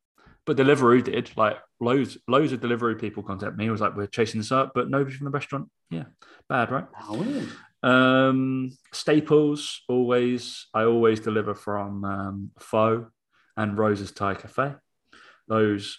[0.45, 1.31] But Deliveroo did.
[1.37, 3.67] Like loads, loads of Deliveroo people contacted me.
[3.67, 5.69] It was like, we're chasing this up, but nobody from the restaurant.
[5.91, 6.05] Yeah,
[6.49, 6.87] bad, right?
[7.03, 7.47] Oh,
[7.83, 10.67] um, staples always.
[10.73, 13.07] I always deliver from um, Pho
[13.57, 14.75] and Rose's Thai Cafe.
[15.49, 15.99] Those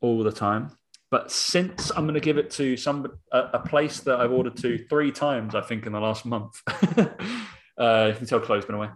[0.00, 0.70] all the time.
[1.10, 4.56] But since I'm going to give it to some a, a, place that I've ordered
[4.58, 6.60] to three times, I think in the last month.
[6.68, 8.90] uh, you can tell Chloe's been away.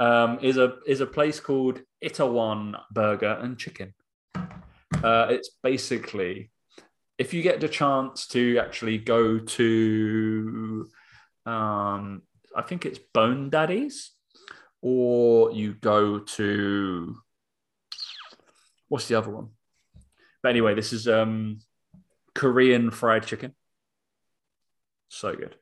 [0.00, 3.94] Um, is a is a place called Itaewon Burger and Chicken.
[4.34, 6.50] Uh, it's basically
[7.18, 10.88] if you get the chance to actually go to
[11.50, 12.22] um,
[12.54, 14.12] I think it's Bone Daddies,
[14.80, 17.16] or you go to
[18.88, 19.48] what's the other one?
[20.42, 21.60] But anyway, this is um,
[22.34, 23.54] Korean fried chicken.
[25.08, 25.56] So good,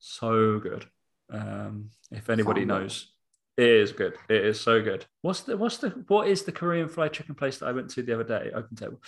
[0.00, 0.86] so good.
[1.32, 3.12] Um, if anybody knows,
[3.56, 4.14] it is good.
[4.28, 5.06] It is so good.
[5.22, 8.02] What's the what's the what is the Korean fried chicken place that I went to
[8.02, 8.50] the other day?
[8.52, 9.00] Open table.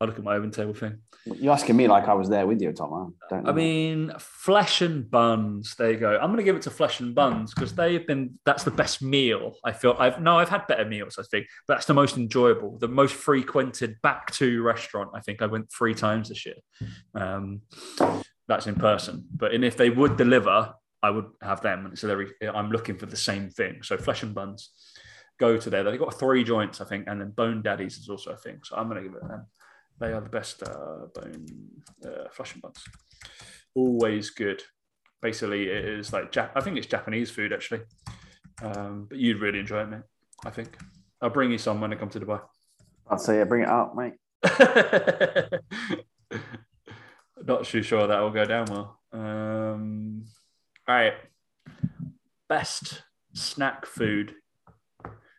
[0.00, 0.98] I'll look at my open table thing.
[1.24, 3.16] You're asking me like I was there with you, Tom.
[3.30, 5.74] I, I mean, flesh and buns.
[5.76, 6.18] There you go.
[6.18, 8.38] I'm going to give it to flesh and buns because they've been.
[8.44, 9.54] That's the best meal.
[9.64, 9.96] I feel.
[9.98, 10.38] I've no.
[10.38, 11.16] I've had better meals.
[11.18, 11.46] I think.
[11.66, 15.10] But that's the most enjoyable, the most frequented back to restaurant.
[15.14, 16.56] I think I went three times this year.
[17.14, 17.62] Um,
[18.48, 19.26] that's in person.
[19.34, 21.86] But and if they would deliver, I would have them.
[21.86, 22.24] And so
[22.54, 23.82] I'm looking for the same thing.
[23.82, 24.70] So flesh and buns.
[25.38, 25.84] Go to there.
[25.84, 28.60] They've got three joints, I think, and then Bone Daddies is also a thing.
[28.64, 29.46] So I'm going to give it them.
[29.98, 31.46] They are the best uh, bone
[32.04, 32.84] uh, flesh and buns.
[33.74, 34.62] Always good.
[35.22, 37.80] Basically, it is like Jap- I think it's Japanese food actually,
[38.62, 40.02] um, but you'd really enjoy it, mate.
[40.44, 40.76] I think
[41.22, 42.40] I'll bring you some when I come to Dubai.
[43.10, 44.14] I'd say yeah, bring it up, mate.
[47.44, 49.00] Not too sure that will go down well.
[49.12, 50.24] Um,
[50.86, 51.14] all right,
[52.48, 54.34] best snack food.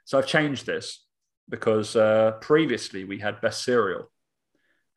[0.06, 1.06] So I've changed this
[1.50, 4.10] because uh, previously we had best cereal.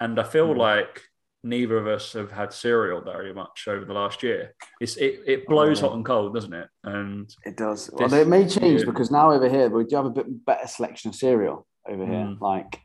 [0.00, 0.56] And I feel mm.
[0.56, 1.02] like
[1.42, 4.54] neither of us have had cereal very much over the last year.
[4.80, 6.68] It's it, it blows oh, hot and cold, doesn't it?
[6.84, 7.90] And it does.
[7.92, 11.10] Well, it may change because now over here we do have a bit better selection
[11.10, 12.14] of cereal over here.
[12.14, 12.40] Mm.
[12.40, 12.80] Like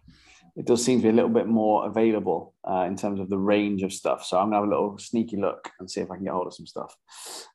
[0.55, 3.37] it does seem to be a little bit more available uh, in terms of the
[3.37, 4.25] range of stuff.
[4.25, 6.47] So I'm gonna have a little sneaky look and see if I can get hold
[6.47, 6.95] of some stuff.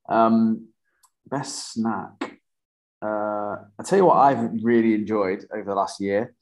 [0.09, 0.69] Um,
[1.27, 2.39] best snack.
[3.03, 6.35] Uh, I tell you what, I've really enjoyed over the last year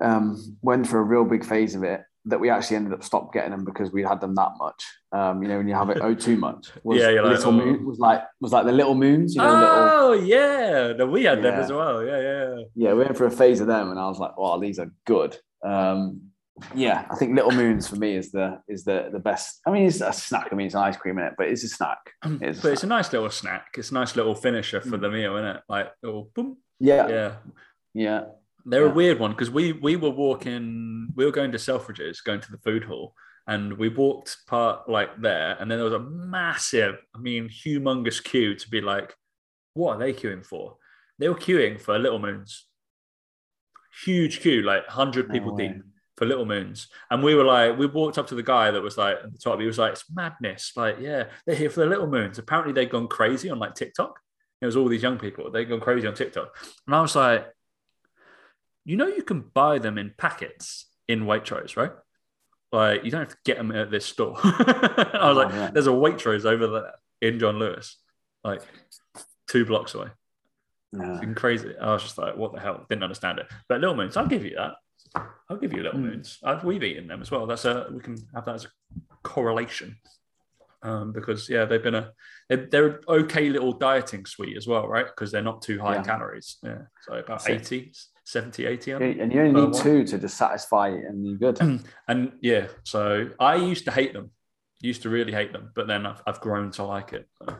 [0.00, 3.32] um, went for a real big phase of it that we actually ended up stop
[3.32, 4.84] getting them because we had them that much.
[5.10, 6.70] Um, you know, when you have it oh too much.
[6.84, 7.52] Was yeah, like, little oh.
[7.52, 9.34] moon was like was like the little moons.
[9.34, 11.50] You know, oh little, yeah, no, we had yeah.
[11.50, 12.04] them as well.
[12.04, 12.92] Yeah, yeah, yeah.
[12.92, 15.36] We went for a phase of them, and I was like, "Wow, these are good."
[15.64, 16.32] Um,
[16.74, 19.60] yeah, I think Little Moons for me is the is the the best.
[19.66, 20.48] I mean, it's a snack.
[20.52, 21.98] I mean, it's an ice cream in it, but it's a snack.
[22.24, 22.72] It's a but snack.
[22.72, 23.66] it's a nice little snack.
[23.76, 25.00] It's a nice little finisher for mm.
[25.00, 25.62] the meal, isn't it?
[25.68, 26.58] Like little boom.
[26.78, 27.32] Yeah, yeah,
[27.94, 28.24] yeah.
[28.64, 28.90] They're yeah.
[28.90, 32.50] a weird one because we we were walking, we were going to Selfridges, going to
[32.50, 33.14] the food hall,
[33.46, 38.22] and we walked part like there, and then there was a massive, I mean, humongous
[38.22, 39.14] queue to be like,
[39.74, 40.76] what are they queuing for?
[41.18, 42.66] They were queuing for Little Moons,
[44.04, 45.82] huge queue, like hundred people deep
[46.16, 48.96] for Little Moons, and we were like, we walked up to the guy that was
[48.96, 49.58] like at the top.
[49.58, 52.38] He was like, it's madness, like yeah, they're here for the Little Moons.
[52.38, 54.18] Apparently, they'd gone crazy on like TikTok.
[54.60, 55.50] It was all these young people.
[55.50, 56.54] They'd gone crazy on TikTok,
[56.86, 57.48] and I was like
[58.84, 61.92] you know you can buy them in packets in Waitrose, right?
[62.72, 64.36] Like you don't have to get them at this store.
[64.42, 65.70] I was oh, like, yeah.
[65.70, 67.98] there's a Waitrose over there in John Lewis.
[68.42, 68.62] Like
[69.48, 70.08] two blocks away.
[70.92, 71.20] No.
[71.22, 71.74] It's crazy.
[71.80, 72.84] I was just like, what the hell?
[72.88, 73.46] Didn't understand it.
[73.68, 74.74] But Little Moons, I'll give you that.
[75.48, 76.04] I'll give you Little Mm.
[76.04, 76.38] Moons.
[76.42, 77.46] I've, we've eaten them as well.
[77.46, 78.68] That's a we can have that as a
[79.22, 79.96] correlation.
[80.82, 82.10] Um, because yeah, they've been a
[82.48, 85.06] they're, okay little dieting sweet as well, right?
[85.06, 86.02] Because they're not too high Yeah.
[86.02, 86.58] calories.
[86.62, 87.92] Yeah, so about 80,
[88.32, 88.94] 70, 80.
[88.94, 89.82] I And you only need what?
[89.82, 91.60] two to just satisfy it and you're good.
[92.08, 94.30] And yeah, so I used to hate them,
[94.80, 97.28] used to really hate them, but then I've, I've grown to like it.
[97.38, 97.58] So.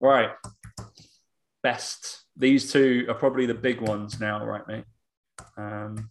[0.00, 0.30] Right,
[1.62, 2.24] best.
[2.36, 4.84] These two are probably the big ones now, right, mate?
[5.56, 6.10] Um,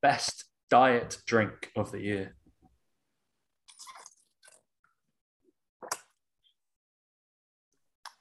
[0.00, 2.36] best diet drink of the year.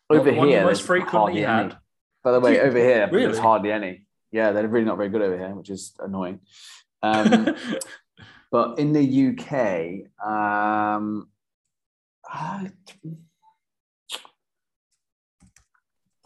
[0.08, 1.78] What, over one you here, most frequently had?
[2.30, 3.26] By the way, Dude, over here, really?
[3.26, 4.04] there's hardly any.
[4.32, 6.42] Yeah, they're really not very good over here, which is annoying.
[7.02, 7.56] Um,
[8.52, 11.28] but in the UK, um,
[12.24, 12.70] I,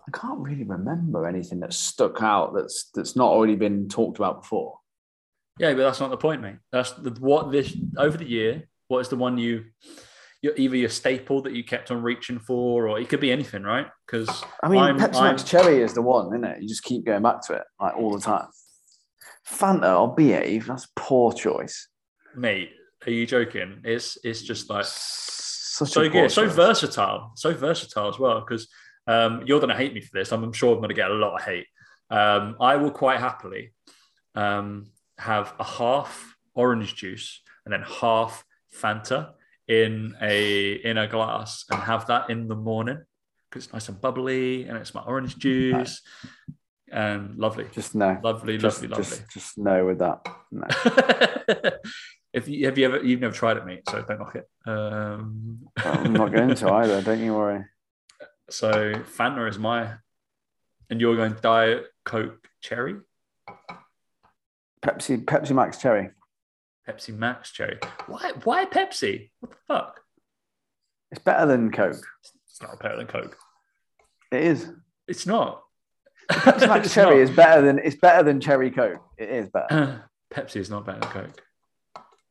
[0.05, 4.41] I can't really remember anything that stuck out that's that's not already been talked about
[4.41, 4.79] before.
[5.57, 6.57] Yeah, but that's not the point, mate.
[6.73, 8.67] That's the, what this over the year.
[8.89, 9.63] What is the one you,
[10.43, 13.63] you either your staple that you kept on reaching for, or it could be anything,
[13.63, 13.87] right?
[14.05, 16.61] Because I mean, I'm- Pepsi Max Cherry is the one, isn't it?
[16.61, 18.47] You just keep going back to it like all the time.
[19.49, 20.67] Fanta, I'll behave.
[20.67, 21.87] That's a poor choice.
[22.35, 22.71] mate,
[23.05, 23.81] are you joking?
[23.85, 28.41] It's it's just like Such so good, so versatile, so versatile as well.
[28.41, 28.67] Because
[29.07, 30.33] um, you're gonna hate me for this.
[30.33, 31.67] I'm, I'm sure I'm gonna get a lot of hate.
[32.09, 33.73] Um, I will quite happily
[34.35, 38.43] um, have a half orange juice and then half
[38.77, 39.33] Fanta
[39.67, 42.99] in a in a glass and have that in the morning
[43.49, 46.01] because it's nice and bubbly and it's my orange juice
[46.91, 48.19] and lovely, Just no.
[48.23, 49.03] lovely, Just, lovely, lovely.
[49.03, 50.25] just, just no with that.
[50.51, 50.67] No.
[52.33, 54.47] if you have you ever you've never tried it, mate, so don't knock it.
[54.65, 57.01] Um, I'm not going to either.
[57.01, 57.65] Don't you worry.
[58.49, 59.93] So Fanta is my,
[60.89, 62.97] and you're going Diet Coke Cherry,
[64.83, 66.09] Pepsi, Pepsi Max Cherry.
[66.87, 67.79] Pepsi Max Cherry.
[68.07, 68.31] Why?
[68.43, 69.29] Why Pepsi?
[69.39, 69.99] What the fuck?
[71.11, 72.03] It's better than Coke.
[72.49, 73.37] It's not better than Coke.
[74.31, 74.69] It is.
[75.07, 75.61] It's not.
[76.31, 77.29] Pepsi Max It's Cherry not.
[77.29, 79.01] is better than it's better than Cherry Coke.
[79.17, 80.05] It is better.
[80.33, 81.41] Pepsi is not better than Coke.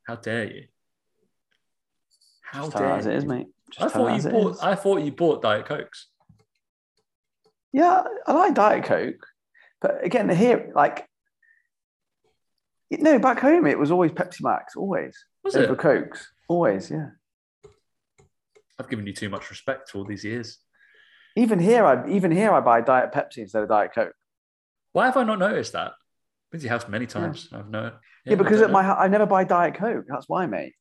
[0.07, 0.65] How dare you?
[2.45, 3.47] How Just dare as it is, mate.
[3.71, 4.51] Just I thought you bought.
[4.53, 4.61] is.
[4.61, 6.09] I thought you bought Diet Cokes.
[7.73, 9.27] Yeah, I like Diet Coke,
[9.81, 11.09] but again, here, like,
[13.01, 15.79] no, back home it was always Pepsi Max, always Was over it?
[15.79, 17.09] Cokes, always, yeah.
[18.79, 20.59] I've given you too much respect for all these years.
[21.37, 24.15] Even here, I even here I buy Diet Pepsi instead of Diet Coke.
[24.93, 25.93] Why have I not noticed that?
[26.51, 27.49] Been to your house many times.
[27.53, 27.93] I've no.
[28.27, 30.05] Yeah, because I at my I never buy Diet Coke.
[30.09, 30.75] That's why, mate.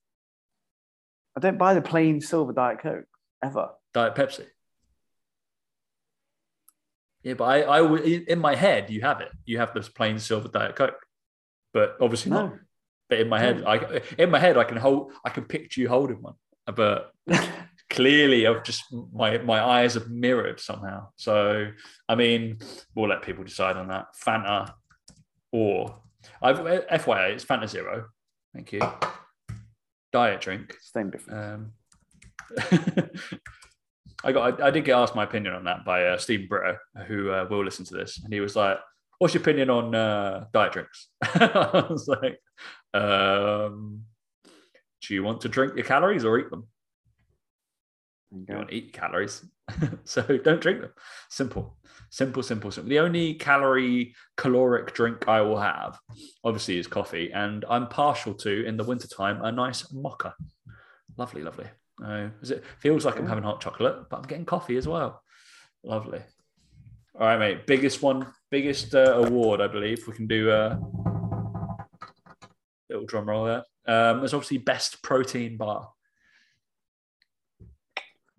[1.37, 3.05] I don't buy the plain silver Diet Coke
[3.41, 3.69] ever.
[3.93, 4.45] Diet Pepsi.
[7.23, 9.29] Yeah, but I, I, in my head, you have it.
[9.45, 10.99] You have this plain silver Diet Coke,
[11.73, 12.53] but obviously not.
[13.09, 15.89] But in my head, I, in my head, I can hold, I can picture you
[15.89, 16.35] holding one.
[16.65, 17.11] But
[17.89, 21.09] clearly, I've just my my eyes have mirrored somehow.
[21.17, 21.67] So,
[22.07, 22.59] I mean,
[22.95, 24.07] we'll let people decide on that.
[24.15, 24.73] Fanta,
[25.51, 25.97] or
[26.41, 28.05] I've FYI, it's Fanta Zero.
[28.53, 28.81] Thank you.
[30.11, 30.75] Diet drink.
[30.81, 31.33] Same difference.
[31.33, 31.71] Um,
[34.23, 34.61] I got.
[34.61, 37.45] I, I did get asked my opinion on that by uh, Stephen Brito, who uh,
[37.49, 38.77] will listen to this, and he was like,
[39.21, 42.39] "What's your opinion on uh, diet drinks?" I was like,
[42.95, 44.01] um,
[45.03, 46.67] "Do you want to drink your calories or eat them?
[48.31, 49.45] You You want to eat calories,
[50.05, 50.91] so don't drink them.
[51.29, 51.77] Simple,
[52.09, 52.89] simple, simple, simple.
[52.89, 55.99] The only calorie caloric drink I will have,
[56.43, 60.33] obviously, is coffee, and I'm partial to in the wintertime a nice mocha.
[61.15, 61.67] Lovely, lovely.
[62.03, 65.21] Uh, it feels like I'm having hot chocolate, but I'm getting coffee as well.
[65.83, 66.21] Lovely.
[67.21, 67.67] All right, mate.
[67.67, 70.07] Biggest one, biggest uh, award, I believe.
[70.07, 70.79] We can do a
[72.89, 73.63] little drum roll there.
[73.85, 75.91] Um, there's obviously best protein bar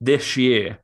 [0.01, 0.81] this year,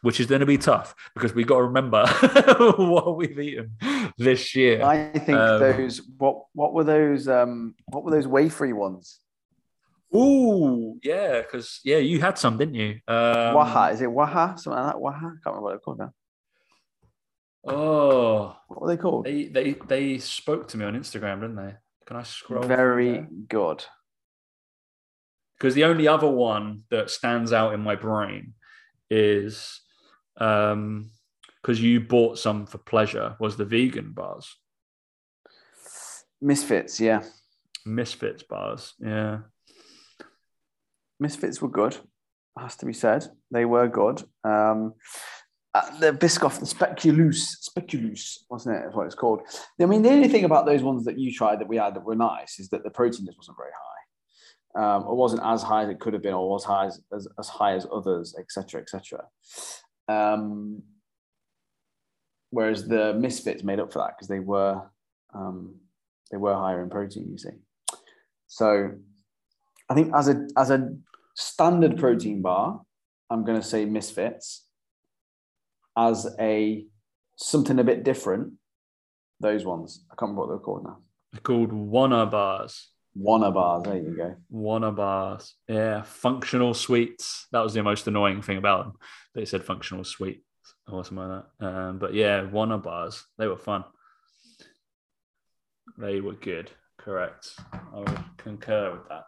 [0.00, 2.06] which is going to be tough because we've got to remember
[2.78, 3.76] what we've eaten
[4.16, 4.82] this year.
[4.82, 9.20] I think Um, those what what were those um what were those wafery ones?
[10.16, 13.00] Ooh, yeah, because yeah, you had some, didn't you?
[13.06, 14.56] Um, Waha, is it Waha?
[14.56, 15.00] Something like that.
[15.02, 15.18] Waha?
[15.18, 16.14] I can't remember what they're called now.
[17.64, 19.24] Oh, What were they called?
[19.24, 21.74] they they they spoke to me on Instagram, didn't they?
[22.06, 22.62] Can I scroll?
[22.64, 23.84] Very good.
[25.56, 28.54] because the only other one that stands out in my brain
[29.10, 29.80] is
[30.38, 31.10] um
[31.60, 34.56] because you bought some for pleasure was the vegan bars,
[36.40, 37.22] Misfits, yeah.
[37.86, 38.94] Misfits bars.
[38.98, 39.40] Yeah,
[41.20, 41.96] Misfits were good.
[42.58, 43.26] has to be said.
[43.52, 44.22] They were good.
[44.42, 44.94] Um,
[45.74, 48.82] uh, the Biscoff, the Speculoos, Speculoos, wasn't it?
[48.84, 49.40] That's what it's called.
[49.80, 52.04] I mean, the only thing about those ones that you tried that we had that
[52.04, 53.92] were nice is that the protein just wasn't very high.
[54.74, 57.26] Um, it wasn't as high as it could have been, or was high as, as,
[57.38, 59.24] as high as others, etc., etc.
[60.08, 60.82] Um,
[62.50, 64.82] whereas the misfits made up for that because they were
[65.34, 65.76] um,
[66.30, 67.28] they were higher in protein.
[67.30, 67.50] You see,
[68.46, 68.92] so
[69.88, 70.94] I think as a as a
[71.34, 72.80] standard protein bar,
[73.30, 74.66] I'm going to say misfits
[75.96, 76.84] as a
[77.36, 78.54] something a bit different.
[79.40, 80.98] Those ones, I can't remember what they're called now.
[81.32, 82.88] They're called Wanna bars.
[83.14, 83.82] Wanna bars.
[83.84, 84.36] There you go.
[84.50, 85.54] Wanna bars.
[85.68, 87.46] Yeah, functional sweets.
[87.52, 88.92] That was the most annoying thing about them.
[89.34, 90.44] They said functional sweet
[90.88, 91.66] or something like that.
[91.66, 93.24] Um, but yeah, Wanna bars.
[93.38, 93.84] They were fun.
[95.98, 96.70] They were good.
[96.98, 97.54] Correct.
[97.72, 99.24] I would concur with that.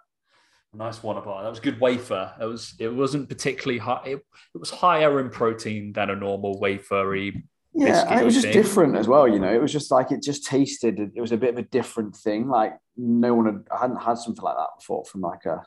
[0.75, 1.43] Nice Wanna bar.
[1.43, 2.33] That was good wafer.
[2.41, 2.75] It was.
[2.79, 4.03] It wasn't particularly high.
[4.07, 4.17] It,
[4.55, 7.43] it was higher in protein than a normal wafery.
[7.73, 8.53] Yeah, it was just thing.
[8.53, 9.27] different as well.
[9.27, 10.99] You know, it was just like it just tasted.
[11.15, 12.49] It was a bit of a different thing.
[12.49, 13.65] Like no one had.
[13.73, 15.63] I hadn't had something like that before from like a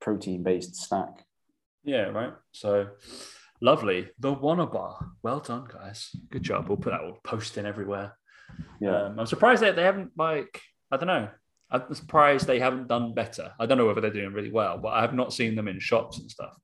[0.00, 1.24] protein-based snack.
[1.84, 2.06] Yeah.
[2.06, 2.32] Right.
[2.52, 2.88] So
[3.60, 4.08] lovely.
[4.18, 5.10] The Wanna bar.
[5.22, 6.10] Well done, guys.
[6.30, 6.68] Good job.
[6.68, 7.02] We'll put that.
[7.02, 8.16] We'll post in everywhere.
[8.80, 9.04] Yeah.
[9.04, 10.60] Um, I'm surprised that they haven't like.
[10.90, 11.28] I don't know.
[11.74, 13.52] I'm surprised they haven't done better.
[13.58, 15.80] I don't know whether they're doing really well, but I have not seen them in
[15.80, 16.56] shops and stuff.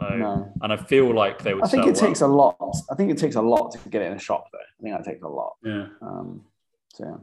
[0.00, 0.52] No.
[0.62, 1.64] And I feel like they would.
[1.64, 2.56] I think it takes a lot.
[2.90, 4.58] I think it takes a lot to get it in a shop, though.
[4.58, 5.54] I think that takes a lot.
[5.64, 6.44] Yeah, Um,
[6.94, 7.20] so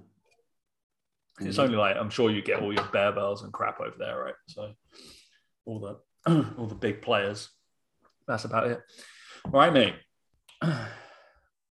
[1.40, 1.48] yeah.
[1.48, 4.36] it's only like I'm sure you get all your Barebells and crap over there, right?
[4.48, 4.74] So
[5.66, 7.50] all the all the big players.
[8.28, 8.82] That's about it.
[9.46, 9.96] All right, mate.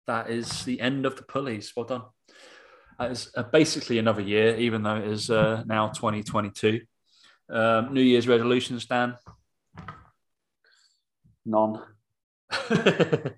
[0.06, 1.72] That is the end of the pulleys.
[1.76, 2.02] Well done.
[3.00, 6.80] Is uh, basically another year, even though it is uh, now 2022.
[7.48, 9.16] Um, New Year's resolutions, Dan.
[11.46, 11.80] None.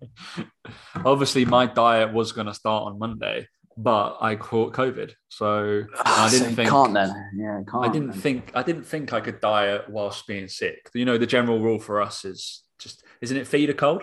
[1.05, 3.47] Obviously, my diet was going to start on Monday,
[3.77, 6.69] but I caught COVID, so I Ah, didn't you think.
[6.71, 7.31] can't then.
[7.37, 7.85] Yeah, can't.
[7.85, 8.21] I didn't then.
[8.21, 8.51] think.
[8.55, 10.91] I didn't think I could diet whilst being sick.
[10.95, 14.03] You know, the general rule for us is just, isn't it feed a cold?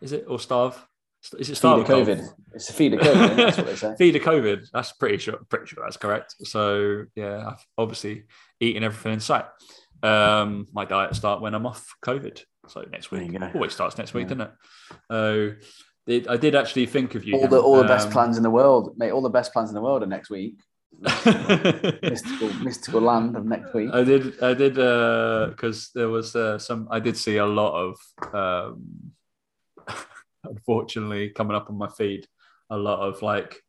[0.00, 0.80] Is it or starve?
[1.38, 1.96] Is it Feed starve a a?
[2.04, 2.28] COVID.
[2.54, 3.36] It's a feed a COVID.
[3.36, 3.94] That's what they say.
[3.98, 4.66] Feed a COVID.
[4.72, 5.38] That's pretty sure.
[5.48, 6.34] Pretty sure that's correct.
[6.44, 8.24] So yeah, I've obviously
[8.60, 9.46] eating everything in sight.
[10.02, 12.42] Um, my diet start when I'm off COVID.
[12.68, 14.34] So next week always starts next week, Yeah.
[14.34, 14.52] doesn't it?
[15.10, 15.52] Oh,
[16.06, 17.36] did I did actually think of you.
[17.36, 19.10] All the all the best Um, plans in the world, mate.
[19.10, 20.56] All the best plans in the world are next week.
[22.02, 23.90] mystical, mystical land of next week.
[23.92, 24.42] I did.
[24.42, 26.88] I did uh because there was uh, some.
[26.90, 27.96] I did see a lot of,
[28.34, 29.12] um,
[30.44, 32.26] unfortunately, coming up on my feed.
[32.70, 33.60] A lot of like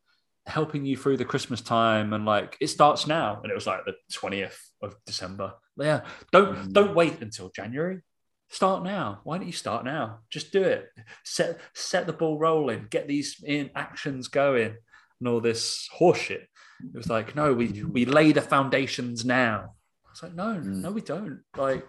[0.46, 3.84] helping you through the Christmas time, and like it starts now, and it was like
[3.84, 5.54] the twentieth of December.
[5.76, 6.02] Yeah,
[6.32, 6.72] don't Mm.
[6.72, 8.00] don't wait until January.
[8.48, 9.20] Start now.
[9.24, 10.20] Why don't you start now?
[10.30, 10.88] Just do it.
[11.24, 12.86] Set set the ball rolling.
[12.90, 14.76] Get these in actions going,
[15.20, 16.46] and all this horseshit.
[16.82, 19.74] It was like, no, we we lay the foundations now.
[20.06, 20.82] I was like, no, Mm.
[20.82, 21.42] no, we don't.
[21.56, 21.86] Like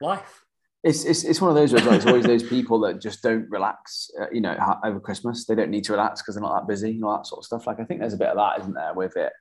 [0.00, 0.44] life.
[0.88, 1.72] It's, it's, it's one of those.
[1.72, 4.10] Where it's, always those people that just don't relax.
[4.20, 6.68] Uh, you know, ha- over Christmas they don't need to relax because they're not that
[6.68, 7.66] busy and all that sort of stuff.
[7.66, 9.32] Like I think there's a bit of that, isn't there, with it?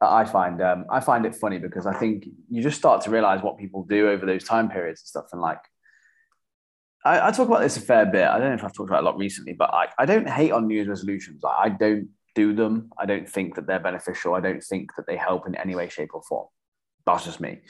[0.00, 3.42] I find um, I find it funny because I think you just start to realize
[3.42, 5.26] what people do over those time periods and stuff.
[5.32, 5.60] And like,
[7.04, 8.28] I, I talk about this a fair bit.
[8.28, 10.28] I don't know if I've talked about it a lot recently, but I, I don't
[10.28, 11.42] hate on New Year's resolutions.
[11.42, 12.90] Like, I don't do them.
[12.98, 14.34] I don't think that they're beneficial.
[14.34, 16.48] I don't think that they help in any way, shape, or form.
[17.06, 17.60] That's just me.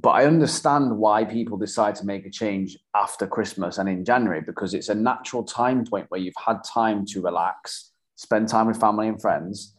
[0.00, 4.40] But I understand why people decide to make a change after Christmas and in January
[4.40, 8.80] because it's a natural time point where you've had time to relax, spend time with
[8.80, 9.76] family and friends,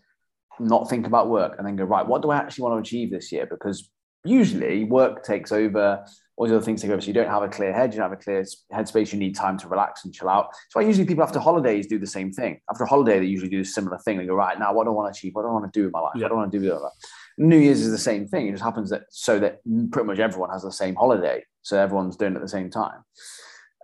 [0.58, 3.12] not think about work, and then go, right, what do I actually want to achieve
[3.12, 3.46] this year?
[3.46, 3.90] Because
[4.24, 6.06] usually work takes over,
[6.38, 7.02] all the other things take over.
[7.02, 9.36] So you don't have a clear head, you don't have a clear headspace, you need
[9.36, 10.48] time to relax and chill out.
[10.70, 12.60] So I usually people after holidays do the same thing.
[12.70, 14.18] After a holiday, they usually do a similar thing.
[14.18, 15.36] They go, right, now what do I want to achieve?
[15.36, 16.14] What do I want to do with my life?
[16.16, 16.24] Yeah.
[16.24, 16.92] What do I want to do with that?
[17.38, 18.48] New Year's is the same thing.
[18.48, 19.62] It just happens that so that
[19.92, 23.04] pretty much everyone has the same holiday, so everyone's doing it at the same time.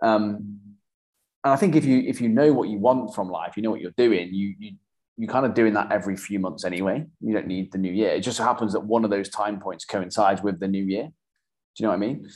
[0.02, 0.58] Um,
[1.44, 3.70] and I think if you if you know what you want from life, you know
[3.70, 4.72] what you're doing, you you
[5.16, 7.04] you kind of doing that every few months anyway.
[7.20, 8.10] You don't need the new year.
[8.10, 11.04] It just happens that one of those time points coincides with the new year.
[11.74, 12.28] Do you know what I mean?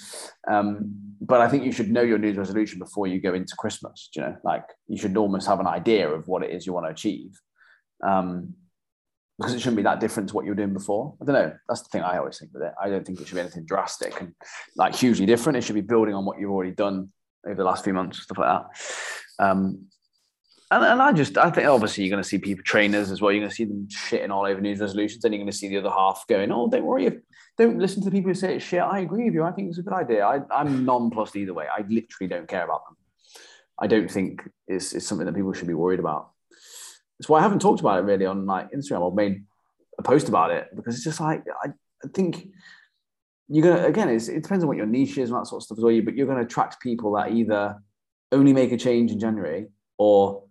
[0.48, 3.54] Um, but I think you should know your New Year's resolution before you go into
[3.56, 4.08] Christmas.
[4.12, 6.72] Do you know, like you should almost have an idea of what it is you
[6.72, 7.38] want to achieve.
[8.06, 8.54] Um,
[9.38, 11.14] because it shouldn't be that different to what you were doing before.
[11.20, 11.52] I don't know.
[11.68, 12.72] That's the thing I always think with it.
[12.82, 14.34] I don't think it should be anything drastic and
[14.76, 15.58] like hugely different.
[15.58, 17.10] It should be building on what you've already done
[17.46, 19.44] over the last few months, stuff like that.
[19.44, 19.86] Um,
[20.70, 23.30] and, and I just I think obviously you're going to see people trainers as well.
[23.30, 25.56] You're going to see them shitting all over New Year's resolutions, and you're going to
[25.56, 27.14] see the other half going, "Oh, don't worry, if,
[27.56, 29.44] don't listen to the people who say it's shit." I agree with you.
[29.44, 30.26] I think it's a good idea.
[30.26, 31.66] I, I'm nonplussed either way.
[31.72, 32.96] I literally don't care about them.
[33.78, 36.30] I don't think it's, it's something that people should be worried about.
[37.18, 39.44] That's why I haven't talked about it really on like Instagram or made
[39.98, 41.68] a post about it because it's just like I,
[42.04, 42.48] I think
[43.48, 45.78] you're gonna again it depends on what your niche is and that sort of stuff
[45.78, 46.00] as well.
[46.02, 47.76] But you're gonna attract people that either
[48.32, 49.66] only make a change in January
[49.98, 50.42] or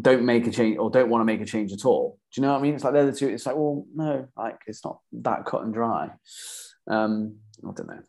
[0.00, 2.18] don't make a change or don't want to make a change at all.
[2.32, 2.74] Do you know what I mean?
[2.74, 3.28] It's like they're the two.
[3.28, 6.10] It's like, well, no, like it's not that cut and dry.
[6.88, 8.00] Um, I don't know.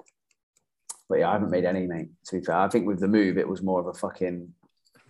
[1.10, 2.10] But yeah, I haven't made any, mate.
[2.28, 4.54] To be fair, I think with the move, it was more of a fucking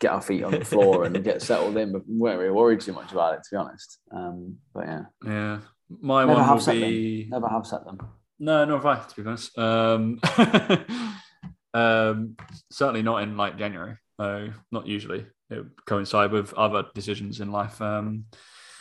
[0.02, 2.82] get our feet on the floor and get settled in, but we weren't really worried
[2.82, 4.00] too much about it, to be honest.
[4.12, 5.60] Um, but yeah, yeah,
[6.02, 7.30] my Never one will be them.
[7.30, 8.00] Never have set them.
[8.40, 9.58] No, nor have I, to be honest.
[9.58, 10.20] Um,
[11.74, 12.36] um,
[12.72, 13.96] certainly not in like January.
[14.20, 15.26] No, not usually.
[15.50, 17.80] It would coincide with other decisions in life.
[17.82, 18.26] Um,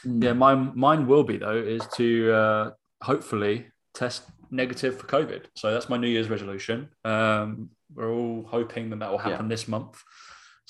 [0.05, 0.25] mm.
[0.25, 2.71] Yeah, mine mine will be though is to uh,
[3.03, 5.45] hopefully test negative for COVID.
[5.55, 6.89] So that's my New Year's resolution.
[7.05, 9.49] Um, we're all hoping that that will happen yeah.
[9.49, 10.03] this month.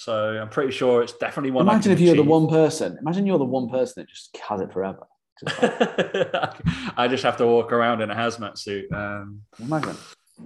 [0.01, 1.69] So I'm pretty sure it's definitely one.
[1.69, 2.97] Imagine if you're the one person.
[3.03, 5.07] Imagine you're the one person that just has it forever.
[6.97, 8.91] I just have to walk around in a hazmat suit.
[8.95, 9.97] Um, Imagine.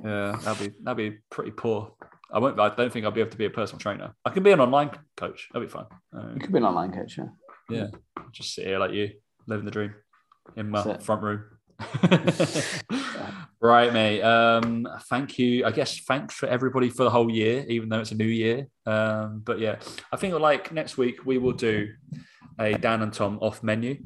[0.04, 1.92] Yeah, that'd be that'd be pretty poor.
[2.32, 2.58] I won't.
[2.58, 4.12] I don't think I'll be able to be a personal trainer.
[4.24, 5.48] I can be an online coach.
[5.52, 5.86] That'd be fun.
[6.12, 7.26] Um, you could be an online coach, yeah.
[7.70, 7.86] Yeah,
[8.32, 9.10] just sit here like you,
[9.46, 9.94] living the dream
[10.56, 11.44] in my front room.
[13.60, 14.22] right, mate.
[14.22, 15.64] Um, thank you.
[15.64, 18.66] I guess thanks for everybody for the whole year, even though it's a new year.
[18.86, 19.76] Um, but yeah,
[20.12, 21.88] I think like next week we will do
[22.58, 23.98] a Dan and Tom off menu.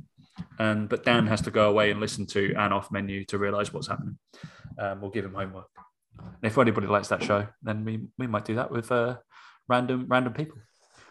[0.58, 3.72] And but Dan has to go away and listen to an off menu to realise
[3.72, 4.18] what's happening.
[4.78, 5.68] Um, we'll give him homework.
[6.18, 9.16] And if anybody likes that show, then we we might do that with uh,
[9.68, 10.58] random random people.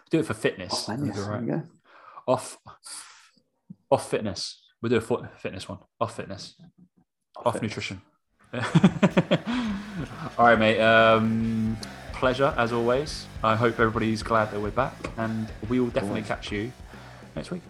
[0.10, 0.88] Do it for fitness.
[0.88, 1.64] Off, right.
[2.28, 2.58] off
[3.92, 4.64] off fitness.
[4.82, 5.80] We'll do a fitness one.
[6.00, 6.56] Off fitness.
[7.38, 8.02] Off, off nutrition.
[8.54, 10.80] All right, mate.
[10.80, 11.78] Um,
[12.14, 13.26] pleasure as always.
[13.44, 16.72] I hope everybody's glad that we're back, and we will definitely catch you
[17.36, 17.62] next week.